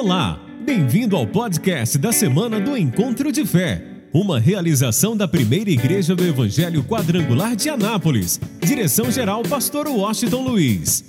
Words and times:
Olá, 0.00 0.38
bem-vindo 0.60 1.16
ao 1.16 1.26
podcast 1.26 1.98
da 1.98 2.12
semana 2.12 2.60
do 2.60 2.76
Encontro 2.76 3.32
de 3.32 3.44
Fé, 3.44 3.84
uma 4.14 4.38
realização 4.38 5.16
da 5.16 5.26
primeira 5.26 5.70
igreja 5.70 6.14
do 6.14 6.24
Evangelho 6.24 6.84
Quadrangular 6.84 7.56
de 7.56 7.68
Anápolis. 7.68 8.38
Direção-geral, 8.60 9.42
Pastor 9.42 9.88
Washington 9.88 10.42
Luiz. 10.42 11.04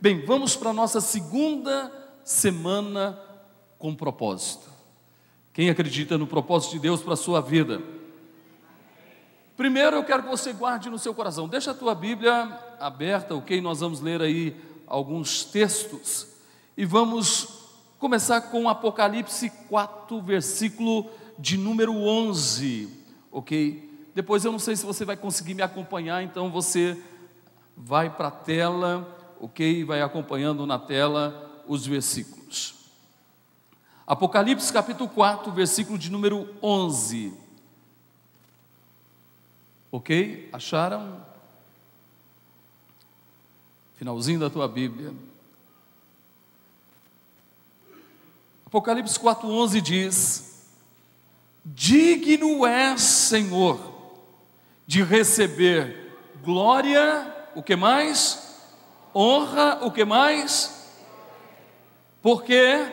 Bem, 0.00 0.24
vamos 0.24 0.54
para 0.54 0.70
a 0.70 0.72
nossa 0.72 1.00
segunda 1.00 1.90
semana 2.22 3.18
com 3.80 3.96
propósito. 3.96 4.70
Quem 5.52 5.70
acredita 5.70 6.16
no 6.16 6.28
propósito 6.28 6.74
de 6.74 6.78
Deus 6.78 7.02
para 7.02 7.14
a 7.14 7.16
sua 7.16 7.40
vida? 7.40 7.82
Primeiro 9.56 9.96
eu 9.96 10.04
quero 10.04 10.22
que 10.22 10.28
você 10.28 10.52
guarde 10.52 10.88
no 10.88 10.98
seu 10.98 11.14
coração. 11.14 11.46
Deixa 11.46 11.72
a 11.72 11.74
tua 11.74 11.94
Bíblia 11.94 12.58
aberta, 12.80 13.34
ok? 13.34 13.60
Nós 13.60 13.80
vamos 13.80 14.00
ler 14.00 14.22
aí 14.22 14.56
alguns 14.86 15.44
textos 15.44 16.26
e 16.76 16.84
vamos 16.84 17.48
começar 17.98 18.40
com 18.40 18.68
Apocalipse 18.68 19.50
4, 19.68 20.20
versículo 20.22 21.10
de 21.38 21.56
número 21.56 21.94
11, 21.94 22.88
ok? 23.30 23.90
Depois 24.14 24.44
eu 24.44 24.52
não 24.52 24.58
sei 24.58 24.74
se 24.74 24.84
você 24.84 25.04
vai 25.04 25.16
conseguir 25.16 25.54
me 25.54 25.62
acompanhar, 25.62 26.22
então 26.22 26.50
você 26.50 27.00
vai 27.76 28.10
para 28.10 28.28
a 28.28 28.32
tela, 28.32 29.34
ok? 29.40 29.84
Vai 29.84 30.02
acompanhando 30.02 30.66
na 30.66 30.78
tela 30.78 31.62
os 31.66 31.86
versículos. 31.86 32.74
Apocalipse 34.06 34.72
capítulo 34.72 35.08
4, 35.08 35.52
versículo 35.52 35.98
de 35.98 36.10
número 36.10 36.48
11. 36.62 37.41
Ok? 39.92 40.48
Acharam? 40.50 41.22
Finalzinho 43.96 44.40
da 44.40 44.48
tua 44.48 44.66
Bíblia. 44.66 45.12
Apocalipse 48.66 49.18
4,11 49.18 49.80
diz: 49.82 50.64
Digno 51.62 52.66
é, 52.66 52.96
Senhor, 52.96 53.78
de 54.86 55.02
receber 55.02 56.16
glória, 56.42 57.50
o 57.54 57.62
que 57.62 57.76
mais? 57.76 58.58
Honra, 59.14 59.84
o 59.84 59.92
que 59.92 60.06
mais? 60.06 60.90
Porque 62.22 62.90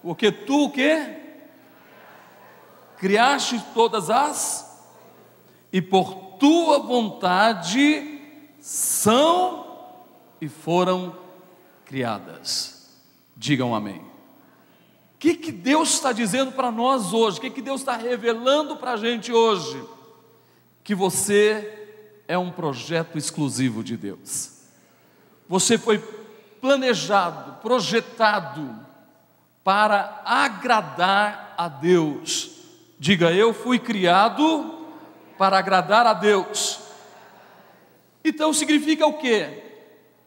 porque 0.00 0.30
tu 0.30 0.66
o 0.66 0.70
que? 0.70 1.23
Criaste 2.98 3.62
todas 3.74 4.10
as, 4.10 4.82
e 5.72 5.82
por 5.82 6.14
tua 6.38 6.78
vontade 6.78 8.20
são 8.60 9.66
e 10.40 10.48
foram 10.48 11.16
criadas. 11.84 12.90
Digam 13.36 13.74
amém. 13.74 13.98
O 13.98 15.18
que, 15.18 15.34
que 15.34 15.52
Deus 15.52 15.94
está 15.94 16.12
dizendo 16.12 16.52
para 16.52 16.70
nós 16.70 17.12
hoje? 17.12 17.38
O 17.38 17.40
que, 17.40 17.50
que 17.50 17.62
Deus 17.62 17.80
está 17.80 17.96
revelando 17.96 18.76
para 18.76 18.92
a 18.92 18.96
gente 18.96 19.32
hoje? 19.32 19.82
Que 20.82 20.94
você 20.94 21.88
é 22.28 22.36
um 22.38 22.50
projeto 22.50 23.18
exclusivo 23.18 23.82
de 23.82 23.96
Deus. 23.96 24.50
Você 25.48 25.76
foi 25.78 25.98
planejado, 26.60 27.60
projetado 27.60 28.78
para 29.62 30.22
agradar 30.24 31.54
a 31.56 31.68
Deus 31.68 32.53
Diga, 33.04 33.30
eu 33.30 33.52
fui 33.52 33.78
criado 33.78 34.78
para 35.36 35.58
agradar 35.58 36.06
a 36.06 36.14
Deus. 36.14 36.80
Então 38.24 38.50
significa 38.50 39.06
o 39.06 39.18
quê? 39.18 39.62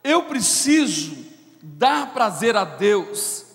Eu 0.03 0.25
preciso 0.25 1.25
dar 1.59 2.13
prazer 2.13 2.55
a 2.55 2.63
Deus. 2.63 3.47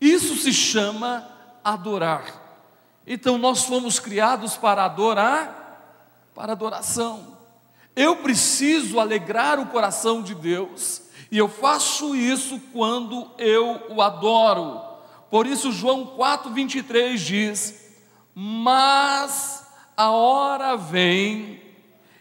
Isso 0.00 0.34
se 0.34 0.52
chama 0.52 1.28
adorar. 1.62 2.24
Então 3.06 3.38
nós 3.38 3.62
fomos 3.62 4.00
criados 4.00 4.56
para 4.56 4.84
adorar, 4.84 6.10
para 6.34 6.54
adoração. 6.54 7.38
Eu 7.94 8.16
preciso 8.16 8.98
alegrar 8.98 9.60
o 9.60 9.66
coração 9.66 10.22
de 10.22 10.34
Deus, 10.34 11.02
e 11.30 11.38
eu 11.38 11.48
faço 11.48 12.16
isso 12.16 12.60
quando 12.72 13.30
eu 13.38 13.80
o 13.90 14.02
adoro. 14.02 14.95
Por 15.36 15.46
isso, 15.46 15.70
João 15.70 16.16
4,23 16.16 17.16
diz: 17.18 17.74
Mas 18.34 19.66
a 19.94 20.10
hora 20.10 20.78
vem, 20.78 21.60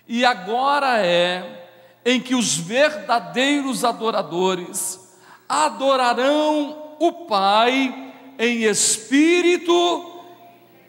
e 0.05 0.25
agora 0.25 0.99
é, 0.99 1.69
em 2.03 2.19
que 2.19 2.35
os 2.35 2.57
verdadeiros 2.57 3.85
adoradores 3.85 5.15
adorarão 5.47 6.97
o 6.99 7.25
Pai 7.25 8.13
em 8.37 8.63
espírito 8.63 10.21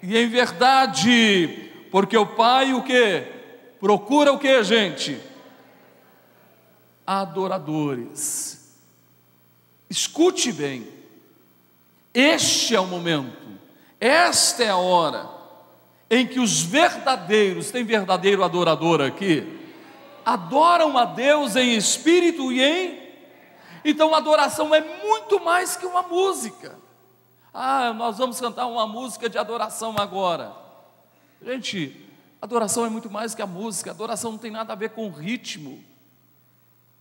e 0.02 0.18
em 0.18 0.28
verdade, 0.28 1.70
porque 1.92 2.18
o 2.18 2.26
Pai 2.26 2.74
o 2.74 2.82
que? 2.82 3.22
Procura 3.78 4.32
o 4.32 4.38
que, 4.40 4.64
gente? 4.64 5.16
Adoradores. 7.06 8.74
Escute 9.88 10.50
bem. 10.50 10.95
Este 12.18 12.74
é 12.74 12.80
o 12.80 12.86
momento, 12.86 13.46
esta 14.00 14.64
é 14.64 14.70
a 14.70 14.78
hora 14.78 15.28
em 16.08 16.26
que 16.26 16.40
os 16.40 16.62
verdadeiros, 16.62 17.70
tem 17.70 17.84
verdadeiro 17.84 18.42
adorador 18.42 19.02
aqui, 19.02 19.60
adoram 20.24 20.96
a 20.96 21.04
Deus 21.04 21.56
em 21.56 21.76
espírito 21.76 22.50
e 22.50 22.62
em. 22.62 23.06
Então, 23.84 24.14
adoração 24.14 24.74
é 24.74 24.80
muito 24.80 25.44
mais 25.44 25.76
que 25.76 25.84
uma 25.84 26.00
música. 26.00 26.78
Ah, 27.52 27.92
nós 27.92 28.16
vamos 28.16 28.40
cantar 28.40 28.64
uma 28.64 28.86
música 28.86 29.28
de 29.28 29.36
adoração 29.36 29.94
agora. 29.98 30.54
Gente, 31.42 32.02
adoração 32.40 32.86
é 32.86 32.88
muito 32.88 33.10
mais 33.10 33.34
que 33.34 33.42
a 33.42 33.46
música, 33.46 33.90
adoração 33.90 34.32
não 34.32 34.38
tem 34.38 34.50
nada 34.50 34.72
a 34.72 34.76
ver 34.76 34.88
com 34.88 35.10
ritmo. 35.10 35.84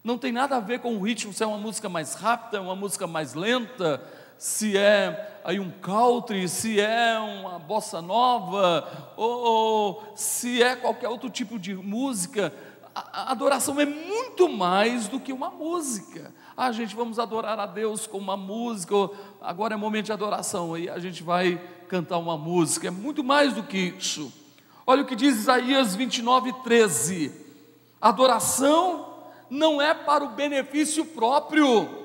Não 0.04 0.18
tem 0.18 0.34
nada 0.34 0.58
a 0.58 0.60
ver 0.60 0.82
com 0.82 0.98
o 0.98 1.02
ritmo, 1.02 1.32
se 1.32 1.42
é 1.42 1.48
uma 1.48 1.58
música 1.58 1.88
mais 1.88 2.16
rápida, 2.16 2.62
uma 2.62 2.76
música 2.76 3.08
mais 3.08 3.34
lenta, 3.34 4.04
se 4.38 4.78
é 4.78 5.40
aí 5.44 5.60
um 5.60 5.70
country, 5.70 6.50
se 6.50 6.80
é 6.80 7.20
uma 7.20 7.60
bossa 7.60 8.02
nova, 8.02 9.14
ou, 9.16 10.04
se 10.16 10.62
é 10.62 10.76
qualquer 10.76 11.08
outro 11.08 11.30
tipo 11.30 11.60
de 11.60 11.76
música, 11.76 12.52
a, 12.96 13.32
adoração 13.32 13.80
é 13.80 13.86
muito 13.86 14.50
mais 14.50 15.08
do 15.08 15.20
que 15.20 15.32
uma 15.32 15.50
música. 15.50 16.34
Ah, 16.58 16.72
gente, 16.72 16.96
vamos 16.96 17.20
adorar 17.20 17.60
a 17.60 17.66
Deus 17.66 18.08
com 18.08 18.18
uma 18.18 18.36
música, 18.36 18.96
agora 19.42 19.74
é 19.74 19.78
momento 19.78 20.06
de 20.06 20.14
adoração, 20.14 20.74
aí 20.74 20.90
a 20.90 20.98
gente 20.98 21.22
vai 21.22 21.62
cantar 21.88 22.18
uma 22.18 22.38
música, 22.38 22.88
é 22.88 22.92
muito 22.92 23.24
mais 23.24 23.54
do 23.54 23.62
que 23.62 23.78
isso. 23.78 24.34
Olha 24.88 25.04
o 25.04 25.06
que 25.06 25.16
diz 25.16 25.36
Isaías 25.38 25.96
29, 25.96 26.54
13: 26.64 27.32
adoração 28.02 29.14
não 29.50 29.82
é 29.82 29.94
para 29.94 30.24
o 30.24 30.30
benefício 30.30 31.06
próprio, 31.06 32.05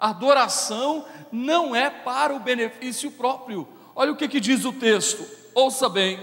adoração 0.00 1.04
não 1.30 1.76
é 1.76 1.90
para 1.90 2.34
o 2.34 2.40
benefício 2.40 3.10
próprio. 3.10 3.68
Olha 3.94 4.12
o 4.12 4.16
que, 4.16 4.28
que 4.28 4.40
diz 4.40 4.64
o 4.64 4.72
texto, 4.72 5.26
ouça 5.54 5.88
bem, 5.88 6.18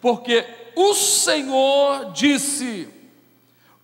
porque 0.00 0.46
o 0.74 0.94
Senhor 0.94 2.12
disse: 2.12 2.88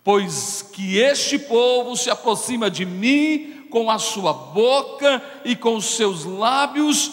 Pois 0.02 0.62
que 0.62 0.98
este 0.98 1.38
povo 1.38 1.96
se 1.96 2.08
aproxima 2.08 2.70
de 2.70 2.86
mim 2.86 3.66
com 3.70 3.90
a 3.90 3.98
sua 3.98 4.32
boca 4.32 5.22
e 5.44 5.54
com 5.54 5.80
seus 5.80 6.24
lábios, 6.24 7.10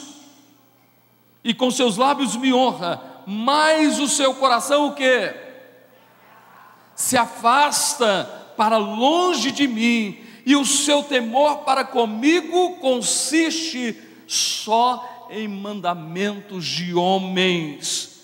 e 1.43 1.53
com 1.53 1.69
seus 1.69 1.97
lábios 1.97 2.35
me 2.35 2.53
honra, 2.53 3.01
mas 3.25 3.99
o 3.99 4.07
seu 4.07 4.33
coração 4.35 4.87
o 4.87 4.93
que? 4.93 5.33
Se 6.95 7.17
afasta 7.17 8.53
para 8.55 8.77
longe 8.77 9.51
de 9.51 9.67
mim, 9.67 10.23
e 10.45 10.55
o 10.55 10.65
seu 10.65 11.03
temor 11.03 11.59
para 11.59 11.83
comigo 11.85 12.77
consiste 12.77 13.99
só 14.27 15.27
em 15.29 15.47
mandamentos 15.47 16.65
de 16.65 16.93
homens 16.93 18.21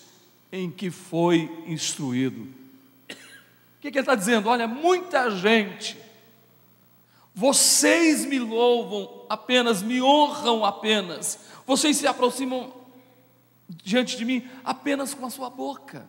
em 0.52 0.70
que 0.70 0.92
foi 0.92 1.50
instruído. 1.68 2.42
O 2.42 3.82
que, 3.82 3.92
que 3.92 3.98
ele 3.98 4.00
está 4.00 4.16
dizendo? 4.16 4.50
Olha, 4.50 4.68
muita 4.68 5.32
gente, 5.32 5.98
vocês 7.34 8.26
me 8.26 8.38
louvam 8.38 9.26
apenas, 9.30 9.82
me 9.82 10.02
honram 10.02 10.66
apenas, 10.66 11.40
vocês 11.66 11.98
se 11.98 12.06
aproximam 12.06 12.74
diante 13.84 14.18
de 14.18 14.26
mim 14.26 14.48
apenas 14.64 15.14
com 15.14 15.26
a 15.26 15.30
sua 15.30 15.50
boca, 15.50 16.06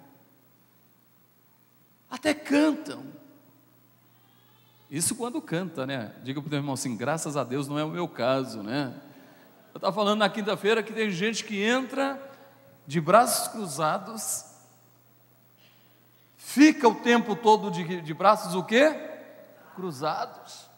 até 2.10 2.34
cantam, 2.34 3.04
isso 4.90 5.14
quando 5.14 5.40
canta, 5.40 5.86
né? 5.86 6.12
Diga 6.24 6.40
para 6.40 6.48
o 6.48 6.50
teu 6.50 6.58
irmão 6.58 6.74
assim: 6.74 6.96
graças 6.96 7.36
a 7.36 7.44
Deus 7.44 7.68
não 7.68 7.78
é 7.78 7.84
o 7.84 7.88
meu 7.88 8.08
caso, 8.08 8.62
né? 8.62 8.92
Eu 9.72 9.78
estava 9.78 9.94
falando 9.94 10.18
na 10.18 10.28
quinta-feira 10.28 10.82
que 10.82 10.92
tem 10.92 11.10
gente 11.10 11.44
que 11.44 11.62
entra 11.62 12.20
de 12.88 13.00
braços 13.00 13.46
cruzados, 13.48 14.44
fica 16.36 16.88
o 16.88 16.94
tempo 16.96 17.36
todo 17.36 17.70
de, 17.70 18.00
de 18.00 18.12
braços 18.12 18.52
o 18.56 18.64
quê? 18.64 18.92
Cruzados. 19.76 20.68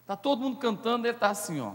Está 0.00 0.16
todo 0.16 0.40
mundo 0.40 0.58
cantando, 0.58 1.06
ele 1.06 1.14
está 1.14 1.30
assim, 1.30 1.60
ó. 1.60 1.74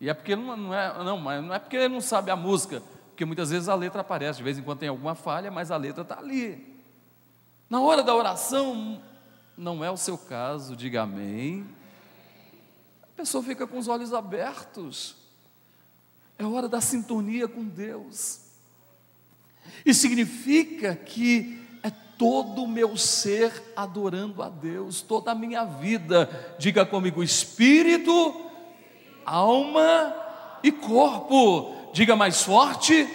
E 0.00 0.08
é 0.08 0.14
porque 0.14 0.34
não 0.34 0.74
é, 0.74 1.04
não, 1.04 1.18
mas 1.18 1.44
não 1.44 1.54
é 1.54 1.58
porque 1.58 1.76
ele 1.76 1.88
não 1.90 2.00
sabe 2.00 2.30
a 2.30 2.36
música, 2.36 2.82
porque 3.10 3.26
muitas 3.26 3.50
vezes 3.50 3.68
a 3.68 3.74
letra 3.74 4.00
aparece, 4.00 4.38
de 4.38 4.42
vez 4.42 4.56
em 4.56 4.62
quando 4.62 4.78
tem 4.78 4.88
alguma 4.88 5.14
falha, 5.14 5.50
mas 5.50 5.70
a 5.70 5.76
letra 5.76 6.00
está 6.00 6.18
ali. 6.18 6.82
Na 7.68 7.80
hora 7.82 8.02
da 8.02 8.14
oração, 8.14 9.02
não 9.56 9.84
é 9.84 9.90
o 9.90 9.96
seu 9.96 10.16
caso, 10.16 10.74
diga 10.74 11.02
amém. 11.02 11.66
A 13.02 13.16
pessoa 13.16 13.42
fica 13.42 13.66
com 13.66 13.78
os 13.78 13.88
olhos 13.88 14.12
abertos. 14.12 15.14
É 16.38 16.44
hora 16.44 16.68
da 16.68 16.80
sintonia 16.80 17.46
com 17.46 17.64
Deus. 17.64 18.40
E 19.84 19.92
significa 19.92 20.96
que 20.96 21.62
é 21.82 21.90
todo 22.18 22.64
o 22.64 22.68
meu 22.68 22.96
ser 22.96 23.72
adorando 23.76 24.42
a 24.42 24.48
Deus, 24.48 25.02
toda 25.02 25.32
a 25.32 25.34
minha 25.34 25.64
vida. 25.64 26.56
Diga 26.58 26.86
comigo, 26.86 27.22
espírito, 27.22 28.50
alma 29.24 30.14
e 30.62 30.72
corpo. 30.72 31.92
Diga 31.92 32.16
mais 32.16 32.42
forte. 32.42 33.06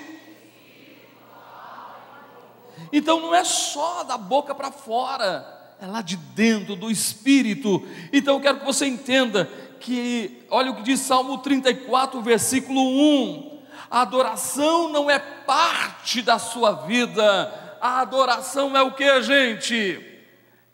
Então 2.93 3.19
não 3.19 3.33
é 3.33 3.43
só 3.43 4.03
da 4.03 4.17
boca 4.17 4.53
para 4.53 4.71
fora 4.71 5.56
é 5.79 5.85
lá 5.85 6.01
de 6.01 6.17
dentro 6.17 6.75
do 6.75 6.89
espírito. 6.89 7.85
Então 8.11 8.35
eu 8.35 8.41
quero 8.41 8.59
que 8.59 8.65
você 8.65 8.85
entenda 8.85 9.49
que, 9.79 10.43
olha 10.49 10.71
o 10.71 10.75
que 10.75 10.83
diz 10.83 10.99
Salmo 11.01 11.37
34, 11.37 12.21
versículo 12.21 12.81
1: 12.81 13.61
a 13.89 14.01
adoração 14.01 14.89
não 14.89 15.09
é 15.09 15.19
parte 15.19 16.21
da 16.21 16.39
sua 16.39 16.71
vida, 16.71 17.77
a 17.79 18.01
adoração 18.01 18.75
é 18.75 18.81
o 18.81 18.93
que, 18.93 19.21
gente? 19.21 20.03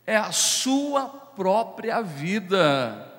É 0.06 0.16
a 0.16 0.32
sua 0.32 1.08
própria 1.36 2.02
vida. 2.02 3.12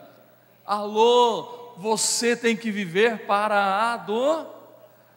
Alô, 0.67 1.75
você 1.77 2.35
tem 2.35 2.57
que 2.57 2.71
viver 2.71 3.27
para 3.27 3.93
ador, 3.93 4.47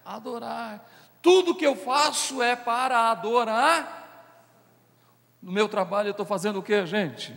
adorar. 0.05 0.85
Tudo 1.21 1.55
que 1.55 1.65
eu 1.65 1.75
faço 1.75 2.41
é 2.41 2.55
para 2.55 3.09
adorar 3.11 3.96
no 5.41 5.51
meu 5.51 5.69
trabalho 5.69 6.07
eu 6.07 6.11
estou 6.11 6.25
fazendo 6.25 6.59
o 6.59 6.63
que, 6.63 6.85
gente? 6.85 7.33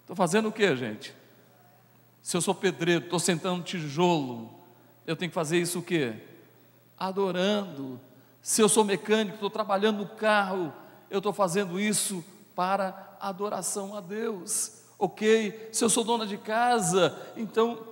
Estou 0.00 0.14
fazendo 0.14 0.48
o 0.48 0.52
que, 0.52 0.76
gente? 0.76 1.14
Se 2.22 2.36
eu 2.36 2.40
sou 2.40 2.54
pedreiro, 2.54 3.04
estou 3.04 3.18
sentando 3.18 3.62
tijolo, 3.62 4.50
eu 5.06 5.16
tenho 5.16 5.30
que 5.30 5.34
fazer 5.34 5.58
isso 5.58 5.80
o 5.80 5.82
quê? 5.82 6.14
Adorando. 6.98 8.00
Se 8.40 8.60
eu 8.60 8.68
sou 8.68 8.84
mecânico, 8.84 9.34
estou 9.34 9.50
trabalhando 9.50 9.98
no 9.98 10.06
carro, 10.06 10.72
eu 11.10 11.18
estou 11.18 11.32
fazendo 11.32 11.78
isso 11.78 12.24
para 12.54 13.16
adoração 13.20 13.96
a 13.96 14.00
Deus. 14.00 14.82
Ok? 14.98 15.68
Se 15.72 15.84
eu 15.84 15.90
sou 15.90 16.04
dona 16.04 16.26
de 16.26 16.38
casa, 16.38 17.18
então 17.36 17.86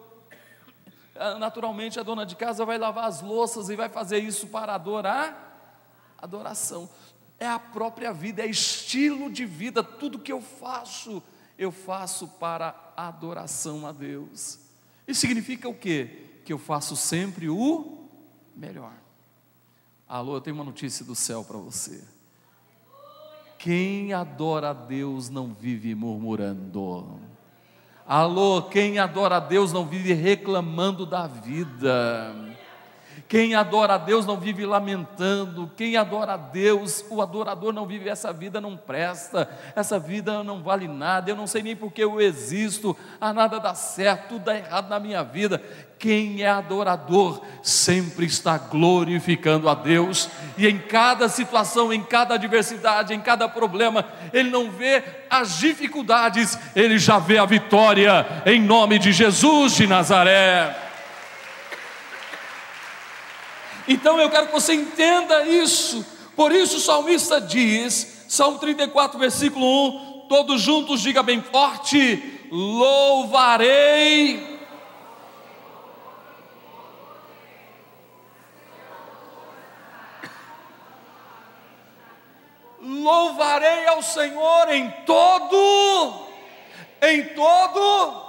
ah, 1.16 1.38
naturalmente 1.38 1.98
a 1.98 2.02
dona 2.02 2.24
de 2.24 2.36
casa 2.36 2.64
vai 2.64 2.78
lavar 2.78 3.04
as 3.04 3.20
louças 3.20 3.68
e 3.68 3.76
vai 3.76 3.88
fazer 3.88 4.18
isso 4.18 4.46
para 4.46 4.74
adorar 4.74 5.50
adoração 6.20 6.88
é 7.42 7.48
a 7.48 7.58
própria 7.58 8.12
vida, 8.12 8.40
é 8.40 8.46
estilo 8.46 9.28
de 9.28 9.44
vida, 9.44 9.82
tudo 9.82 10.20
que 10.20 10.32
eu 10.32 10.40
faço, 10.40 11.20
eu 11.58 11.72
faço 11.72 12.28
para 12.28 12.92
adoração 12.96 13.84
a 13.84 13.90
Deus. 13.90 14.60
Isso 15.08 15.22
significa 15.22 15.68
o 15.68 15.74
quê? 15.74 16.40
Que 16.44 16.52
eu 16.52 16.58
faço 16.58 16.94
sempre 16.94 17.48
o 17.48 18.06
melhor. 18.54 18.92
Alô, 20.08 20.36
eu 20.36 20.40
tenho 20.40 20.54
uma 20.54 20.64
notícia 20.64 21.04
do 21.04 21.16
céu 21.16 21.42
para 21.42 21.58
você. 21.58 22.04
Quem 23.58 24.12
adora 24.12 24.70
a 24.70 24.72
Deus 24.72 25.28
não 25.28 25.52
vive 25.52 25.96
murmurando. 25.96 27.18
Alô, 28.06 28.62
quem 28.62 29.00
adora 29.00 29.38
a 29.38 29.40
Deus 29.40 29.72
não 29.72 29.84
vive 29.84 30.12
reclamando 30.12 31.04
da 31.04 31.26
vida. 31.26 32.51
Quem 33.28 33.54
adora 33.54 33.94
a 33.94 33.98
Deus 33.98 34.26
não 34.26 34.36
vive 34.36 34.66
lamentando, 34.66 35.70
quem 35.76 35.96
adora 35.96 36.34
a 36.34 36.36
Deus, 36.36 37.04
o 37.08 37.22
adorador 37.22 37.72
não 37.72 37.86
vive 37.86 38.08
essa 38.08 38.30
vida, 38.32 38.60
não 38.60 38.76
presta, 38.76 39.48
essa 39.74 39.98
vida 39.98 40.44
não 40.44 40.62
vale 40.62 40.86
nada, 40.86 41.30
eu 41.30 41.36
não 41.36 41.46
sei 41.46 41.62
nem 41.62 41.74
porque 41.74 42.04
eu 42.04 42.20
existo, 42.20 42.94
a 43.18 43.32
nada 43.32 43.58
dá 43.58 43.74
certo, 43.74 44.28
tudo 44.28 44.44
dá 44.44 44.56
errado 44.56 44.90
na 44.90 45.00
minha 45.00 45.22
vida. 45.22 45.62
Quem 45.98 46.42
é 46.42 46.48
adorador 46.48 47.40
sempre 47.62 48.26
está 48.26 48.58
glorificando 48.58 49.68
a 49.68 49.74
Deus, 49.74 50.28
e 50.58 50.66
em 50.66 50.76
cada 50.78 51.28
situação, 51.28 51.92
em 51.92 52.02
cada 52.02 52.34
adversidade, 52.34 53.14
em 53.14 53.20
cada 53.20 53.48
problema, 53.48 54.04
ele 54.32 54.50
não 54.50 54.70
vê 54.70 55.02
as 55.30 55.58
dificuldades, 55.58 56.58
ele 56.76 56.98
já 56.98 57.18
vê 57.18 57.38
a 57.38 57.46
vitória, 57.46 58.26
em 58.44 58.60
nome 58.60 58.98
de 58.98 59.12
Jesus 59.12 59.74
de 59.74 59.86
Nazaré. 59.86 60.91
Então 63.86 64.20
eu 64.20 64.30
quero 64.30 64.46
que 64.46 64.52
você 64.52 64.74
entenda 64.74 65.44
isso. 65.44 66.04
Por 66.36 66.52
isso 66.52 66.76
o 66.76 66.80
salmista 66.80 67.40
diz, 67.40 68.26
Salmo 68.28 68.58
34, 68.58 69.18
versículo 69.18 69.66
1, 69.66 70.26
todos 70.28 70.60
juntos 70.60 71.00
diga 71.00 71.22
bem 71.22 71.42
forte: 71.42 72.22
louvarei 72.50 74.52
louvarei 83.02 83.86
ao 83.86 84.02
Senhor 84.02 84.72
em 84.72 84.90
todo, 85.06 86.26
em 87.00 87.24
todo, 87.28 88.22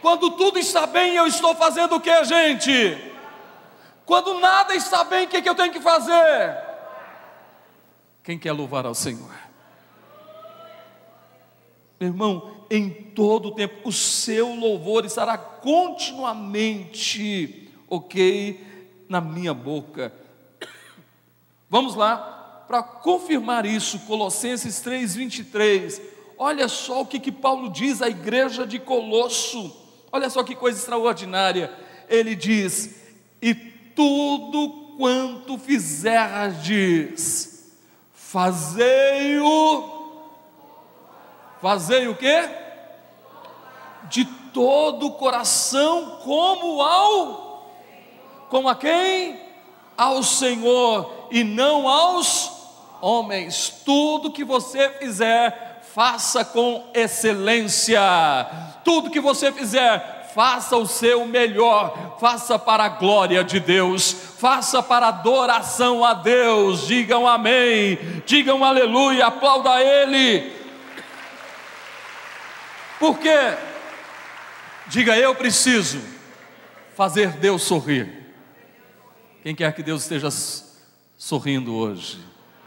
quando 0.00 0.30
tudo 0.32 0.58
está 0.58 0.86
bem, 0.86 1.14
eu 1.14 1.26
estou 1.26 1.54
fazendo 1.54 1.96
o 1.96 2.00
que, 2.00 2.24
gente? 2.24 3.13
Quando 4.06 4.38
nada 4.38 4.74
está 4.74 5.04
bem, 5.04 5.26
o 5.26 5.28
que, 5.28 5.36
é 5.38 5.42
que 5.42 5.48
eu 5.48 5.54
tenho 5.54 5.72
que 5.72 5.80
fazer? 5.80 6.58
Quem 8.22 8.38
quer 8.38 8.52
louvar 8.52 8.84
ao 8.86 8.94
Senhor? 8.94 9.32
Meu 11.98 12.10
irmão, 12.10 12.66
em 12.70 12.90
todo 12.90 13.48
o 13.48 13.54
tempo, 13.54 13.88
o 13.88 13.92
seu 13.92 14.54
louvor 14.54 15.04
estará 15.04 15.36
continuamente, 15.38 17.68
ok, 17.88 18.64
na 19.08 19.20
minha 19.20 19.54
boca. 19.54 20.12
Vamos 21.70 21.94
lá, 21.94 22.64
para 22.68 22.82
confirmar 22.82 23.64
isso, 23.66 24.00
Colossenses 24.00 24.82
3,23. 24.82 26.00
Olha 26.36 26.68
só 26.68 27.02
o 27.02 27.06
que, 27.06 27.20
que 27.20 27.32
Paulo 27.32 27.70
diz 27.70 28.02
à 28.02 28.08
igreja 28.08 28.66
de 28.66 28.78
Colosso. 28.78 29.74
Olha 30.10 30.28
só 30.28 30.42
que 30.42 30.54
coisa 30.54 30.78
extraordinária. 30.78 31.72
Ele 32.08 32.34
diz: 32.34 32.96
E 33.40 33.73
tudo 33.94 34.96
quanto 34.96 35.58
fizerdes, 35.58 37.72
fazei-o, 38.12 39.90
fazei 41.60 42.08
o 42.08 42.16
quê? 42.16 42.48
De 44.08 44.24
todo 44.52 45.06
o 45.06 45.12
coração, 45.12 46.18
como 46.22 46.80
ao, 46.80 47.70
como 48.48 48.68
a 48.68 48.74
quem? 48.74 49.42
Ao 49.96 50.22
Senhor 50.22 51.28
e 51.30 51.42
não 51.42 51.88
aos 51.88 52.50
homens. 53.00 53.82
Tudo 53.84 54.32
que 54.32 54.44
você 54.44 54.90
fizer, 54.98 55.82
faça 55.94 56.44
com 56.44 56.84
excelência. 56.94 58.00
Tudo 58.84 59.10
que 59.10 59.20
você 59.20 59.52
fizer, 59.52 60.13
faça 60.34 60.76
o 60.76 60.86
seu 60.86 61.24
melhor, 61.24 62.16
faça 62.18 62.58
para 62.58 62.84
a 62.84 62.88
glória 62.88 63.44
de 63.44 63.60
Deus, 63.60 64.12
faça 64.12 64.82
para 64.82 65.06
adoração 65.06 66.04
a 66.04 66.12
Deus. 66.12 66.88
Digam 66.88 67.26
amém, 67.26 67.96
digam 68.26 68.64
aleluia, 68.64 69.26
aplauda 69.26 69.80
Ele. 69.80 70.52
Por 72.98 73.18
quê? 73.18 73.56
Diga 74.88 75.16
eu 75.16 75.34
preciso 75.36 76.00
fazer 76.96 77.30
Deus 77.32 77.62
sorrir. 77.62 78.24
Quem 79.42 79.54
quer 79.54 79.72
que 79.72 79.82
Deus 79.82 80.02
esteja 80.02 80.28
sorrindo 81.16 81.74
hoje, 81.74 82.18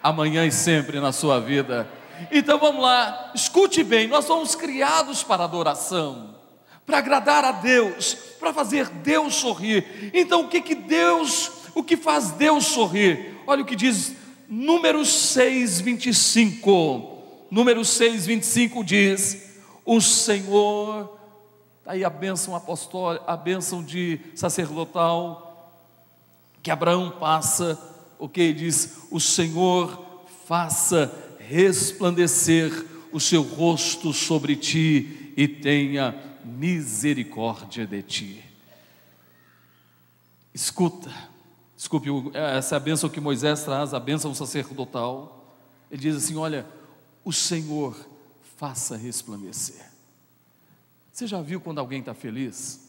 amanhã 0.01 0.45
e 0.45 0.51
sempre 0.51 1.01
na 1.01 1.11
sua 1.11 1.39
vida. 1.39 1.87
Então 2.31 2.57
vamos 2.57 2.81
lá, 2.81 3.31
escute 3.35 3.83
bem, 3.83 4.07
nós 4.07 4.25
somos 4.25 4.55
criados 4.55 5.21
para 5.21 5.43
adoração 5.43 6.36
para 6.87 6.99
agradar 6.99 7.43
a 7.43 7.51
Deus, 7.51 8.13
para 8.39 8.53
fazer 8.53 8.87
Deus 8.87 9.35
sorrir. 9.35 10.09
Então, 10.13 10.45
o 10.45 10.47
que 10.47 10.61
que 10.61 10.73
Deus, 10.73 11.51
o 11.75 11.83
que 11.83 11.97
faz 11.97 12.31
Deus 12.31 12.65
sorrir? 12.65 13.35
Olha 13.45 13.61
o 13.61 13.65
que 13.65 13.75
diz 13.75 14.13
número 14.47 15.05
6, 15.05 15.81
25. 15.81 17.17
Número 17.51 17.83
6, 17.83 18.25
25 18.25 18.83
diz: 18.85 19.59
O 19.83 19.99
Senhor, 19.99 21.19
tá 21.83 21.91
aí 21.91 22.05
a 22.05 22.09
bênção 22.09 22.55
apostólica, 22.55 23.25
a 23.27 23.35
bênção 23.35 23.83
de 23.83 24.21
sacerdotal, 24.33 25.73
que 26.63 26.71
Abraão 26.71 27.11
passa, 27.19 27.77
o 28.17 28.29
que 28.29 28.53
diz: 28.53 28.99
O 29.11 29.19
Senhor 29.19 30.23
faça 30.45 31.13
resplandecer 31.49 32.71
o 33.11 33.19
seu 33.19 33.41
rosto 33.41 34.13
sobre 34.13 34.55
ti 34.55 35.33
e 35.35 35.49
tenha 35.49 36.26
misericórdia 36.47 37.85
de 37.85 38.01
ti. 38.01 38.45
Escuta, 40.53 41.11
desculpe, 41.75 42.09
essa 42.33 42.75
é 42.75 42.77
a 42.77 42.79
bênção 42.79 43.09
que 43.09 43.19
Moisés 43.19 43.63
traz, 43.63 43.93
a 43.93 43.99
bênção 43.99 44.33
sacerdotal. 44.33 45.55
Ele 45.91 46.01
diz 46.01 46.15
assim: 46.15 46.35
Olha, 46.35 46.65
o 47.23 47.31
Senhor 47.31 47.95
faça 48.55 48.97
resplandecer. 48.97 49.85
Você 51.11 51.27
já 51.27 51.41
viu 51.41 51.59
quando 51.59 51.79
alguém 51.79 51.99
está 51.99 52.13
feliz? 52.13 52.87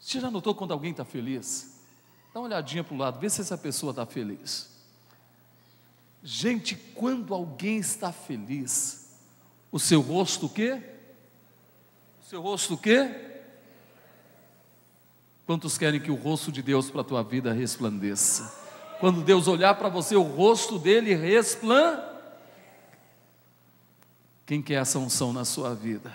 Você 0.00 0.20
já 0.20 0.30
notou 0.30 0.54
quando 0.54 0.72
alguém 0.72 0.90
está 0.92 1.04
feliz? 1.04 1.80
Dá 2.32 2.40
uma 2.40 2.46
olhadinha 2.46 2.84
para 2.84 2.94
o 2.94 2.98
lado, 2.98 3.18
vê 3.18 3.30
se 3.30 3.40
essa 3.40 3.56
pessoa 3.56 3.90
está 3.90 4.04
feliz. 4.04 4.68
Gente, 6.22 6.74
quando 6.74 7.34
alguém 7.34 7.78
está 7.78 8.12
feliz, 8.12 9.10
o 9.70 9.78
seu 9.78 10.00
rosto 10.00 10.46
o 10.46 10.48
quê? 10.48 10.93
Seu 12.24 12.40
rosto 12.40 12.72
o 12.72 12.78
quê? 12.78 13.10
Quantos 15.44 15.76
querem 15.76 16.00
que 16.00 16.10
o 16.10 16.14
rosto 16.14 16.50
de 16.50 16.62
Deus 16.62 16.88
para 16.88 17.02
a 17.02 17.04
tua 17.04 17.22
vida 17.22 17.52
resplandeça? 17.52 18.50
Quando 18.98 19.20
Deus 19.20 19.46
olhar 19.46 19.74
para 19.74 19.90
você, 19.90 20.16
o 20.16 20.22
rosto 20.22 20.78
dele 20.78 21.14
resplandeça. 21.14 22.14
Quem 24.46 24.62
quer 24.62 24.80
essa 24.80 24.98
unção 24.98 25.34
na 25.34 25.44
sua 25.44 25.74
vida? 25.74 26.10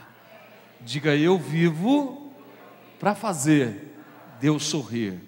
Diga 0.82 1.16
eu 1.16 1.38
vivo 1.38 2.32
para 3.00 3.14
fazer 3.14 3.96
Deus 4.42 4.64
sorrir. 4.66 5.22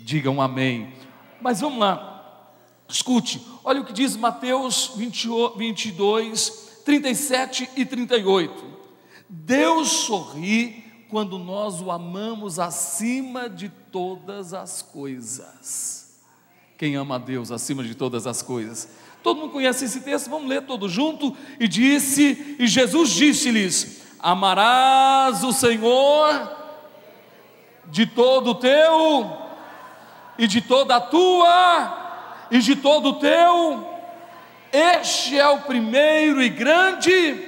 Diga 0.00 0.28
um 0.28 0.42
amém. 0.42 0.92
Mas 1.40 1.60
vamos 1.60 1.78
lá, 1.78 2.52
escute, 2.88 3.46
olha 3.62 3.80
o 3.80 3.84
que 3.84 3.92
diz 3.92 4.16
Mateus 4.16 4.92
20, 4.96 5.28
22, 5.56 6.80
37 6.84 7.70
e 7.76 7.86
38. 7.86 8.77
Deus 9.28 9.88
sorri 9.88 10.84
quando 11.08 11.38
nós 11.38 11.80
o 11.80 11.90
amamos 11.90 12.58
acima 12.58 13.48
de 13.48 13.68
todas 13.68 14.54
as 14.54 14.82
coisas. 14.82 16.20
Quem 16.76 16.96
ama 16.96 17.16
a 17.16 17.18
Deus 17.18 17.50
acima 17.50 17.82
de 17.82 17.94
todas 17.94 18.26
as 18.26 18.40
coisas? 18.40 18.88
Todo 19.22 19.40
mundo 19.40 19.52
conhece 19.52 19.84
esse 19.84 20.00
texto, 20.00 20.30
vamos 20.30 20.48
ler 20.48 20.62
todo 20.62 20.88
junto. 20.88 21.36
E 21.58 21.66
disse, 21.66 22.56
e 22.58 22.66
Jesus 22.66 23.10
disse-lhes: 23.10 24.02
Amarás 24.18 25.42
o 25.42 25.52
Senhor 25.52 26.56
de 27.86 28.06
todo 28.06 28.50
o 28.50 28.54
teu, 28.54 29.32
e 30.38 30.46
de 30.46 30.60
toda 30.60 30.96
a 30.96 31.00
tua, 31.00 32.46
e 32.50 32.58
de 32.58 32.76
todo 32.76 33.10
o 33.10 33.18
teu. 33.18 33.86
Este 34.70 35.38
é 35.38 35.48
o 35.48 35.62
primeiro 35.62 36.42
e 36.42 36.48
grande 36.48 37.47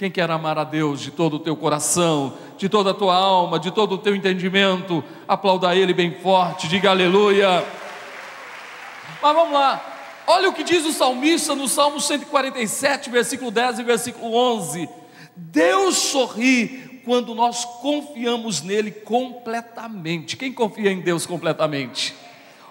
quem 0.00 0.10
quer 0.10 0.30
amar 0.30 0.56
a 0.56 0.64
Deus 0.64 0.98
de 0.98 1.10
todo 1.10 1.36
o 1.36 1.38
teu 1.38 1.54
coração, 1.54 2.32
de 2.56 2.70
toda 2.70 2.92
a 2.92 2.94
tua 2.94 3.14
alma, 3.14 3.60
de 3.60 3.70
todo 3.70 3.96
o 3.96 3.98
teu 3.98 4.16
entendimento, 4.16 5.04
aplauda 5.28 5.76
Ele 5.76 5.92
bem 5.92 6.14
forte, 6.22 6.68
diga 6.68 6.88
aleluia. 6.88 7.62
Mas 9.20 9.34
vamos 9.34 9.52
lá, 9.52 10.22
olha 10.26 10.48
o 10.48 10.54
que 10.54 10.64
diz 10.64 10.86
o 10.86 10.92
salmista 10.94 11.54
no 11.54 11.68
Salmo 11.68 12.00
147, 12.00 13.10
versículo 13.10 13.50
10 13.50 13.80
e 13.80 13.82
versículo 13.82 14.34
11: 14.34 14.88
Deus 15.36 15.98
sorri 15.98 17.02
quando 17.04 17.34
nós 17.34 17.66
confiamos 17.66 18.62
nele 18.62 18.90
completamente. 18.90 20.34
Quem 20.34 20.50
confia 20.50 20.90
em 20.90 21.00
Deus 21.00 21.26
completamente? 21.26 22.14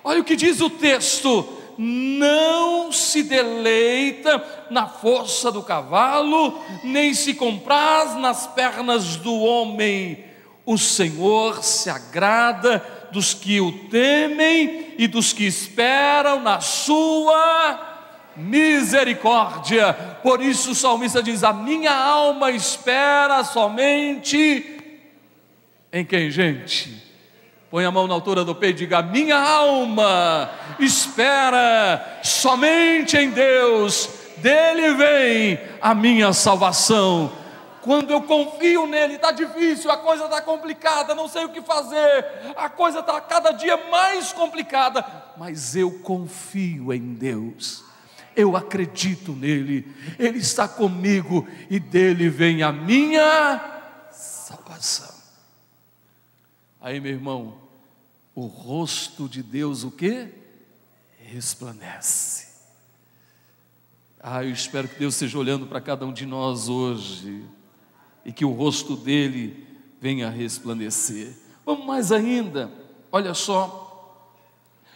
Olha 0.03 0.21
o 0.21 0.23
que 0.23 0.35
diz 0.35 0.61
o 0.61 0.69
texto: 0.71 1.47
não 1.81 2.91
se 2.91 3.23
deleita 3.23 4.43
na 4.69 4.85
força 4.85 5.49
do 5.49 5.63
cavalo, 5.63 6.61
nem 6.83 7.13
se 7.13 7.33
compraz 7.33 8.15
nas 8.15 8.45
pernas 8.47 9.15
do 9.15 9.33
homem. 9.33 10.25
O 10.65 10.77
Senhor 10.77 11.63
se 11.63 11.89
agrada 11.89 12.83
dos 13.13 13.33
que 13.33 13.61
o 13.61 13.71
temem 13.87 14.93
e 14.97 15.07
dos 15.07 15.31
que 15.31 15.45
esperam 15.45 16.41
na 16.41 16.59
sua 16.59 17.79
misericórdia. 18.35 19.93
Por 20.21 20.41
isso 20.41 20.71
o 20.71 20.75
salmista 20.75 21.23
diz: 21.23 21.45
A 21.45 21.53
minha 21.53 21.95
alma 21.95 22.51
espera 22.51 23.41
somente 23.45 24.79
em 25.91 26.05
quem, 26.05 26.29
gente? 26.29 27.08
Põe 27.69 27.85
a 27.85 27.91
mão 27.91 28.07
na 28.07 28.15
altura 28.15 28.43
do 28.43 28.55
peito 28.55 28.77
e 28.77 28.85
diga: 28.85 29.01
Minha 29.01 29.37
alma 29.37 30.49
espera 30.79 32.19
somente 32.23 33.15
em 33.15 33.29
Deus, 33.29 34.09
dele 34.37 34.95
vem 34.95 35.59
a 35.79 35.93
minha 35.93 36.33
salvação. 36.33 37.31
Quando 37.81 38.11
eu 38.11 38.23
confio 38.23 38.87
nele, 38.87 39.15
está 39.15 39.31
difícil, 39.31 39.89
a 39.89 39.97
coisa 39.97 40.25
está 40.25 40.41
complicada, 40.41 41.15
não 41.15 41.27
sei 41.27 41.45
o 41.45 41.49
que 41.49 41.61
fazer, 41.61 42.25
a 42.57 42.67
coisa 42.69 42.99
está 42.99 43.21
cada 43.21 43.51
dia 43.51 43.77
mais 43.89 44.33
complicada, 44.33 45.05
mas 45.37 45.75
eu 45.75 45.91
confio 45.99 46.91
em 46.91 47.13
Deus, 47.13 47.83
eu 48.35 48.57
acredito 48.57 49.31
nele, 49.31 49.87
ele 50.17 50.39
está 50.39 50.67
comigo 50.67 51.47
e 51.69 51.79
dele 51.79 52.29
vem 52.29 52.63
a 52.63 52.71
minha 52.71 53.61
salvação. 54.11 55.18
Aí, 56.81 57.01
meu 57.01 57.11
irmão, 57.11 57.57
o 58.33 58.45
rosto 58.45 59.27
de 59.27 59.43
Deus 59.43 59.83
o 59.83 59.91
que? 59.91 60.29
Resplandece. 61.17 62.47
Ah, 64.21 64.43
eu 64.45 64.51
espero 64.51 64.87
que 64.87 64.97
Deus 64.97 65.15
esteja 65.15 65.37
olhando 65.37 65.67
para 65.67 65.81
cada 65.81 66.05
um 66.05 66.13
de 66.13 66.25
nós 66.25 66.69
hoje 66.69 67.43
e 68.25 68.31
que 68.31 68.45
o 68.45 68.51
rosto 68.51 68.95
dele 68.95 69.67
venha 69.99 70.29
resplandecer. 70.29 71.33
Vamos 71.65 71.85
mais 71.85 72.13
ainda, 72.13 72.71
olha 73.11 73.33
só, 73.33 74.25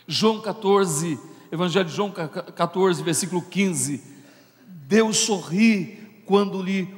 João 0.08 0.42
14, 0.42 1.20
Evangelho 1.52 1.90
de 1.90 1.96
João 1.96 2.12
14, 2.12 3.04
versículo 3.04 3.42
15. 3.42 4.02
Deus 4.88 5.18
sorri 5.18 6.22
quando 6.26 6.62
lhe 6.62 6.94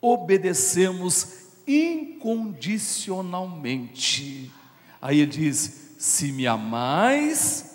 obedecemos 0.00 1.43
incondicionalmente. 1.66 4.50
Aí 5.00 5.20
ele 5.20 5.30
diz: 5.30 5.94
Se 5.98 6.32
me 6.32 6.46
amais, 6.46 7.74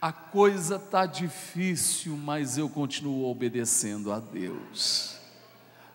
a 0.00 0.12
coisa 0.12 0.76
está 0.76 1.06
difícil, 1.06 2.16
mas 2.16 2.56
eu 2.56 2.68
continuo 2.68 3.30
obedecendo 3.30 4.12
a 4.12 4.20
Deus. 4.20 5.16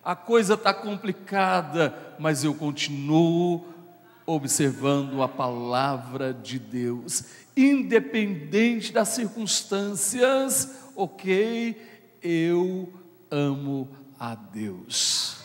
A 0.03 0.15
coisa 0.15 0.55
está 0.55 0.74
complicada, 0.74 2.15
mas 2.20 2.43
eu 2.43 2.53
continuo 2.53 3.65
observando 4.25 5.22
a 5.22 5.27
palavra 5.27 6.34
de 6.34 6.58
Deus, 6.58 7.25
independente 7.55 8.91
das 8.91 9.10
circunstâncias, 9.10 10.89
ok, 10.96 11.79
eu 12.22 12.91
amo 13.31 13.89
a 14.19 14.35
Deus. 14.35 15.38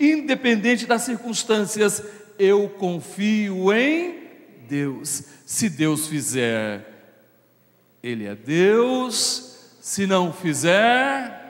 Independente 0.00 0.86
das 0.86 1.02
circunstâncias, 1.02 2.02
eu 2.38 2.68
confio 2.68 3.72
em 3.72 4.24
Deus. 4.68 5.22
Se 5.46 5.68
Deus 5.68 6.08
fizer, 6.08 6.84
Ele 8.02 8.26
é 8.26 8.34
Deus. 8.34 9.52
Se 9.80 10.06
não 10.06 10.32
fizer, 10.32 11.44